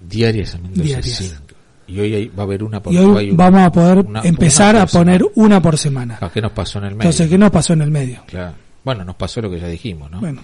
diarias 0.00 0.54
a 0.54 0.58
Mendoza, 0.58 0.82
Diarias. 0.82 1.16
cinco. 1.16 1.54
Y 1.88 1.98
hoy 1.98 2.14
hay- 2.14 2.28
va 2.28 2.42
a 2.44 2.46
haber 2.46 2.62
una 2.62 2.80
por 2.82 2.92
Y 2.92 2.98
hay 2.98 3.04
hoy 3.04 3.30
una- 3.30 3.44
vamos 3.44 3.60
a 3.62 3.72
poder 3.72 3.98
una- 3.98 4.20
empezar 4.22 4.76
a 4.76 4.86
poner 4.86 5.18
semana. 5.18 5.32
una 5.34 5.62
por 5.62 5.76
semana. 5.78 6.18
Ah, 6.20 6.30
¿Qué 6.32 6.40
nos 6.40 6.52
pasó 6.52 6.78
en 6.78 6.84
el 6.84 6.90
medio? 6.94 7.02
Entonces, 7.10 7.28
¿qué 7.28 7.36
nos 7.38 7.50
pasó 7.50 7.72
en 7.72 7.82
el 7.82 7.90
medio? 7.90 8.22
Claro. 8.26 8.54
Bueno, 8.84 9.04
nos 9.04 9.16
pasó 9.16 9.40
lo 9.42 9.50
que 9.50 9.58
ya 9.60 9.66
dijimos, 9.68 10.10
¿no? 10.10 10.20
Bueno, 10.20 10.42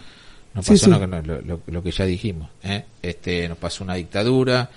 Nos 0.54 0.66
pasó 0.66 0.84
sí. 0.86 0.90
Lo, 0.90 0.98
que, 1.00 1.06
no- 1.06 1.22
lo- 1.22 1.40
lo- 1.42 1.60
lo 1.66 1.82
que 1.82 1.90
ya 1.90 2.04
dijimos. 2.06 2.48
¿eh? 2.64 2.84
Este, 3.02 3.46
nos 3.48 3.58
pasó 3.58 3.84
una 3.84 3.94
dictadura, 3.94 4.70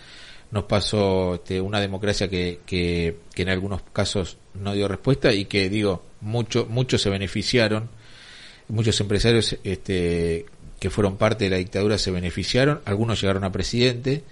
nos 0.51 0.65
pasó 0.65 1.35
este, 1.35 1.59
una 1.61 1.79
democracia 1.79 2.27
que, 2.29 2.59
que, 2.65 3.17
que 3.33 3.41
en 3.43 3.49
algunos 3.49 3.81
casos 3.93 4.37
no 4.55 4.73
dio 4.73 4.87
respuesta 4.89 5.31
y 5.33 5.45
que, 5.45 5.69
digo, 5.69 6.03
mucho, 6.21 6.67
muchos 6.69 7.01
se 7.01 7.09
beneficiaron, 7.09 7.89
muchos 8.69 8.99
empresarios 9.01 9.55
este, 9.63 10.45
que 10.79 10.89
fueron 10.89 11.17
parte 11.17 11.43
de 11.45 11.49
la 11.51 11.57
dictadura 11.57 11.97
se 11.97 12.11
beneficiaron, 12.11 12.81
algunos 12.85 13.19
llegaron 13.21 13.43
a 13.43 13.51
presidente. 13.51 14.23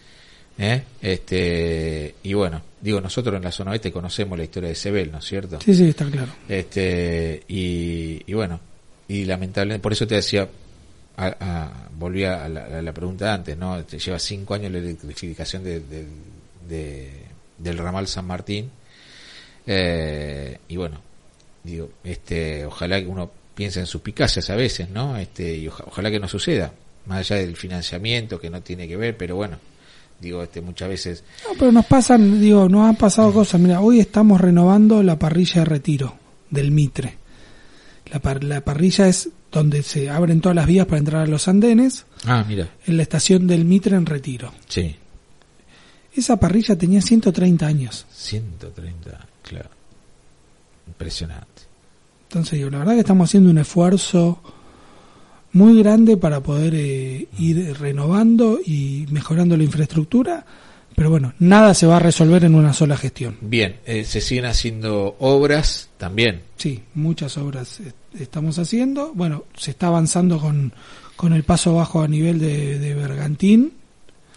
¿eh? 0.58 0.84
Este, 1.02 2.16
y 2.24 2.34
bueno, 2.34 2.62
digo, 2.82 3.00
nosotros 3.02 3.36
en 3.36 3.44
la 3.44 3.52
zona 3.52 3.72
oeste 3.72 3.92
conocemos 3.92 4.38
la 4.38 4.44
historia 4.46 4.70
de 4.70 4.76
Sebel, 4.76 5.12
¿no 5.12 5.20
es 5.20 5.26
cierto? 5.26 5.60
sí, 5.62 5.76
sí, 5.76 5.90
está 5.90 6.06
claro. 6.06 6.32
este 6.50 7.44
y, 7.48 8.22
y 8.26 8.34
bueno 8.34 8.60
y 9.08 9.26
lamentablemente 9.26 9.82
por 9.84 9.94
eso 9.94 10.06
te 10.08 10.16
decía 10.16 10.48
a, 11.18 11.26
a- 11.40 11.88
volví 11.98 12.24
a 12.26 12.48
la, 12.50 12.66
a 12.66 12.82
la 12.82 12.92
pregunta 12.94 13.34
antes 13.34 13.56
no 13.58 13.84
Te 13.86 13.98
lleva 14.00 14.20
cinco 14.20 14.54
años 14.56 14.72
la 14.72 14.80
electrificación 14.80 15.64
de, 15.64 15.80
de- 15.80 16.06
de- 16.68 17.12
del 17.58 17.78
ramal 17.78 18.08
San 18.08 18.26
Martín 18.26 18.70
Eh, 19.66 20.58
y 20.70 20.78
bueno 20.78 21.02
digo 21.64 21.90
este 22.04 22.66
ojalá 22.66 23.00
que 23.02 23.08
uno 23.08 23.30
piense 23.58 23.80
en 23.82 23.88
suspicacias 23.88 24.50
a 24.52 24.56
veces 24.56 24.90
no 24.92 25.18
este 25.18 25.58
y 25.58 25.68
oja- 25.68 25.84
ojalá 25.88 26.10
que 26.12 26.20
no 26.20 26.28
suceda 26.30 26.72
más 27.08 27.20
allá 27.20 27.42
del 27.42 27.56
financiamiento 27.58 28.40
que 28.40 28.50
no 28.52 28.62
tiene 28.62 28.88
que 28.88 28.96
ver 28.96 29.18
pero 29.18 29.36
bueno 29.36 29.58
digo 30.22 30.44
este 30.44 30.62
muchas 30.62 30.88
veces 30.90 31.24
No, 31.44 31.56
pero 31.60 31.72
nos 31.72 31.86
pasan, 31.88 32.40
digo, 32.40 32.70
nos 32.70 32.88
han 32.90 32.96
pasado 32.96 33.34
cosas. 33.34 33.60
Mira, 33.60 33.82
hoy 33.82 34.00
estamos 34.00 34.40
renovando 34.40 35.02
la 35.04 35.18
parrilla 35.20 35.62
de 35.62 35.66
retiro 35.66 36.16
del 36.50 36.72
Mitre. 36.72 37.18
La, 38.12 38.20
par- 38.20 38.44
la 38.44 38.62
parrilla 38.62 39.08
es 39.08 39.30
donde 39.52 39.84
se 39.84 40.10
abren 40.10 40.40
todas 40.42 40.56
las 40.56 40.66
vías 40.68 40.86
para 40.88 41.00
entrar 41.00 41.22
a 41.24 41.28
los 41.28 41.48
andenes, 41.48 42.06
ah 42.26 42.44
mira 42.48 42.68
en 42.86 42.96
la 42.98 43.04
estación 43.04 43.48
del 43.48 43.66
Mitre 43.66 43.96
en 43.96 44.06
retiro. 44.06 44.54
sí 44.68 44.96
Esa 46.16 46.38
parrilla 46.40 46.76
tenía 46.78 47.02
130 47.02 47.66
años. 47.68 48.06
130 48.12 49.26
claro 49.44 49.70
impresionante 50.88 51.57
Entonces, 52.30 52.60
digo, 52.60 52.70
la 52.70 52.80
verdad 52.80 52.94
que 52.94 53.00
estamos 53.00 53.30
haciendo 53.30 53.50
un 53.50 53.58
esfuerzo 53.58 54.42
muy 55.54 55.80
grande 55.80 56.18
para 56.18 56.42
poder 56.42 56.76
eh, 56.76 57.28
ir 57.40 57.78
renovando 57.80 58.60
y 58.64 59.06
mejorando 59.12 59.56
la 59.56 59.64
infraestructura, 59.64 60.46
pero 60.96 61.10
bueno, 61.10 61.34
nada 61.40 61.74
se 61.74 61.88
va 61.88 61.98
a 61.98 62.00
resolver 62.00 62.44
en 62.44 62.56
una 62.56 62.74
sola 62.74 62.98
gestión. 62.98 63.38
Bien, 63.42 63.78
eh, 63.86 64.04
se 64.04 64.20
siguen 64.20 64.46
haciendo 64.46 65.16
obras 65.20 65.90
también. 65.98 66.42
Sí, 66.58 66.84
muchas 66.96 67.38
obras 67.38 67.80
estamos 68.20 68.60
haciendo. 68.60 69.14
Bueno, 69.14 69.46
se 69.56 69.72
está 69.72 69.88
avanzando 69.88 70.40
con, 70.40 70.74
con 71.16 71.34
el 71.34 71.44
paso 71.44 71.76
bajo 71.76 72.02
a 72.02 72.08
nivel 72.08 72.40
de, 72.40 72.78
de 72.80 72.94
Bergantín, 72.94 73.74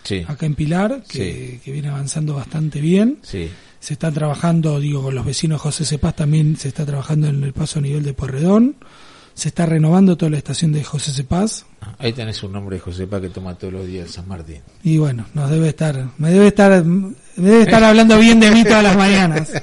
Sí, 0.02 0.24
acá 0.26 0.46
en 0.46 0.54
Pilar, 0.54 1.02
que, 1.08 1.60
que 1.64 1.72
viene 1.72 1.88
avanzando 1.88 2.34
bastante 2.34 2.80
bien. 2.80 3.18
sí, 3.22 3.50
Se 3.80 3.92
está 3.94 4.10
trabajando, 4.10 4.78
digo, 4.80 5.02
con 5.02 5.14
los 5.14 5.24
vecinos 5.24 5.60
José 5.60 5.84
Cepaz 5.84 6.16
también 6.16 6.56
se 6.56 6.68
está 6.68 6.84
trabajando 6.86 7.28
en 7.28 7.42
el 7.44 7.52
paso 7.52 7.78
a 7.78 7.82
nivel 7.82 8.02
de 8.02 8.12
Porredón. 8.14 8.76
Se 9.32 9.48
está 9.48 9.64
renovando 9.64 10.16
toda 10.16 10.30
la 10.30 10.36
estación 10.38 10.72
de 10.72 10.82
José 10.84 11.12
Cepaz. 11.12 11.64
Ah, 11.80 11.94
Ahí 11.98 12.12
tenés 12.12 12.42
un 12.42 12.52
nombre 12.52 12.76
de 12.76 12.80
Josepa 12.80 13.20
que 13.20 13.28
toma 13.30 13.54
todos 13.54 13.72
los 13.72 13.86
días 13.86 14.10
San 14.10 14.26
Martín. 14.28 14.58
Y 14.82 14.98
bueno, 14.98 15.24
nos 15.34 15.48
debe 15.50 15.68
estar, 15.68 16.08
me 16.18 16.30
debe 16.30 16.48
estar, 16.48 16.84
me 16.84 17.14
debe 17.36 17.62
estar 17.62 17.82
hablando 17.84 18.18
bien 18.18 18.38
de 18.40 18.50
mí 18.50 18.64
todas 18.64 18.82
las 18.82 18.96
mañanas. 18.96 19.50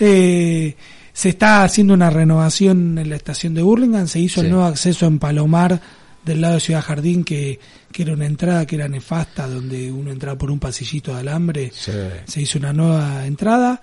Eh, 0.00 0.76
se 1.12 1.30
está 1.30 1.62
haciendo 1.64 1.94
una 1.94 2.10
renovación 2.10 2.98
en 2.98 3.08
la 3.08 3.16
estación 3.16 3.54
de 3.54 3.62
Burlingame, 3.62 4.06
se 4.06 4.20
hizo 4.20 4.40
Sí. 4.40 4.46
el 4.46 4.52
nuevo 4.52 4.66
acceso 4.66 5.06
en 5.06 5.18
Palomar 5.18 5.80
del 6.24 6.40
lado 6.42 6.54
de 6.54 6.60
Ciudad 6.60 6.82
Jardín, 6.82 7.24
que, 7.24 7.58
que 7.96 8.02
era 8.02 8.12
una 8.12 8.26
entrada 8.26 8.66
que 8.66 8.76
era 8.76 8.88
nefasta, 8.88 9.48
donde 9.48 9.90
uno 9.90 10.10
entraba 10.10 10.36
por 10.36 10.50
un 10.50 10.58
pasillito 10.58 11.14
de 11.14 11.20
alambre, 11.20 11.70
Sí. 11.72 11.92
se 12.26 12.42
hizo 12.42 12.58
una 12.58 12.74
nueva 12.74 13.24
entrada. 13.24 13.80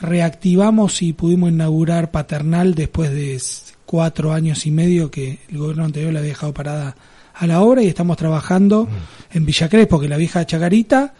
Reactivamos 0.00 1.02
y 1.02 1.12
pudimos 1.12 1.50
inaugurar 1.50 2.10
Paternal 2.10 2.74
después 2.74 3.10
de 3.10 3.38
cuatro 3.84 4.32
años 4.32 4.64
y 4.64 4.70
medio 4.70 5.10
que 5.10 5.40
el 5.50 5.58
gobierno 5.58 5.84
anterior 5.84 6.10
la 6.10 6.20
había 6.20 6.30
dejado 6.30 6.54
parada 6.54 6.96
a 7.34 7.46
la 7.46 7.60
obra 7.60 7.82
y 7.82 7.88
estamos 7.88 8.16
trabajando 8.16 8.88
en 9.30 9.44
Villa 9.44 9.68
Crespo, 9.68 9.98
que 10.00 10.06
es 10.06 10.10
la 10.10 10.16
vieja 10.16 10.46
Chacarita, 10.46 11.12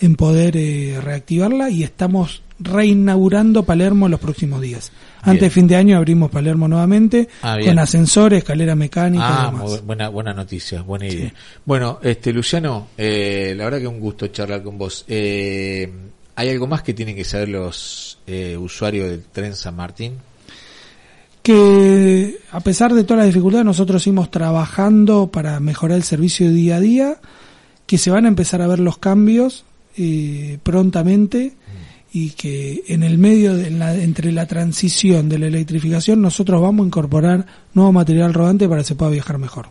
en 0.00 0.16
poder 0.16 0.56
eh, 0.56 0.98
reactivarla 1.02 1.70
y 1.70 1.82
estamos 1.84 2.42
reinaugurando 2.60 3.64
Palermo 3.64 4.08
los 4.08 4.20
próximos 4.20 4.60
días. 4.60 4.92
Antes 5.22 5.42
de 5.42 5.50
fin 5.50 5.66
de 5.66 5.76
año 5.76 5.96
abrimos 5.96 6.30
Palermo 6.30 6.68
nuevamente 6.68 7.28
Ah, 7.42 7.58
con 7.64 7.78
ascensores, 7.78 8.38
escalera 8.38 8.74
mecánica 8.74 9.24
y 9.24 9.26
Ah, 9.32 9.50
demás. 9.52 9.70
muy 9.70 9.78
buena, 9.80 10.08
buena 10.08 10.32
noticia, 10.34 10.82
buena 10.82 11.06
idea. 11.06 11.32
Bueno, 11.64 11.98
este 12.02 12.32
Luciano, 12.32 12.88
eh, 12.96 13.54
la 13.56 13.64
verdad 13.64 13.80
que 13.80 13.86
un 13.88 14.00
gusto 14.00 14.26
charlar 14.28 14.62
con 14.62 14.78
vos. 14.78 15.04
Eh, 15.08 15.90
¿Hay 16.36 16.48
algo 16.48 16.66
más 16.66 16.82
que 16.82 16.94
tienen 16.94 17.14
que 17.16 17.24
saber 17.24 17.48
los 17.48 18.18
eh, 18.26 18.56
usuarios 18.56 19.08
del 19.10 19.22
tren 19.24 19.54
San 19.54 19.76
Martín? 19.76 20.14
que 21.42 22.38
a 22.52 22.60
pesar 22.60 22.94
de 22.94 23.04
todas 23.04 23.18
las 23.18 23.26
dificultades 23.26 23.66
nosotros 23.66 24.02
seguimos 24.02 24.30
trabajando 24.30 25.26
para 25.30 25.60
mejorar 25.60 25.98
el 25.98 26.02
servicio 26.02 26.50
día 26.50 26.76
a 26.76 26.80
día, 26.80 27.16
que 27.86 27.98
se 27.98 28.10
van 28.10 28.24
a 28.24 28.28
empezar 28.28 28.62
a 28.62 28.66
ver 28.66 28.78
los 28.78 28.96
cambios 28.96 29.64
eh, 29.96 30.58
prontamente 30.62 31.52
y 32.12 32.30
que 32.30 32.84
en 32.88 33.02
el 33.02 33.18
medio 33.18 33.54
de 33.56 33.70
la, 33.70 33.94
entre 33.94 34.30
la 34.30 34.46
transición 34.46 35.28
de 35.28 35.38
la 35.38 35.46
electrificación 35.46 36.22
nosotros 36.22 36.60
vamos 36.60 36.84
a 36.84 36.86
incorporar 36.86 37.46
nuevo 37.74 37.92
material 37.92 38.32
rodante 38.32 38.68
para 38.68 38.82
que 38.82 38.88
se 38.88 38.94
pueda 38.94 39.10
viajar 39.10 39.38
mejor. 39.38 39.66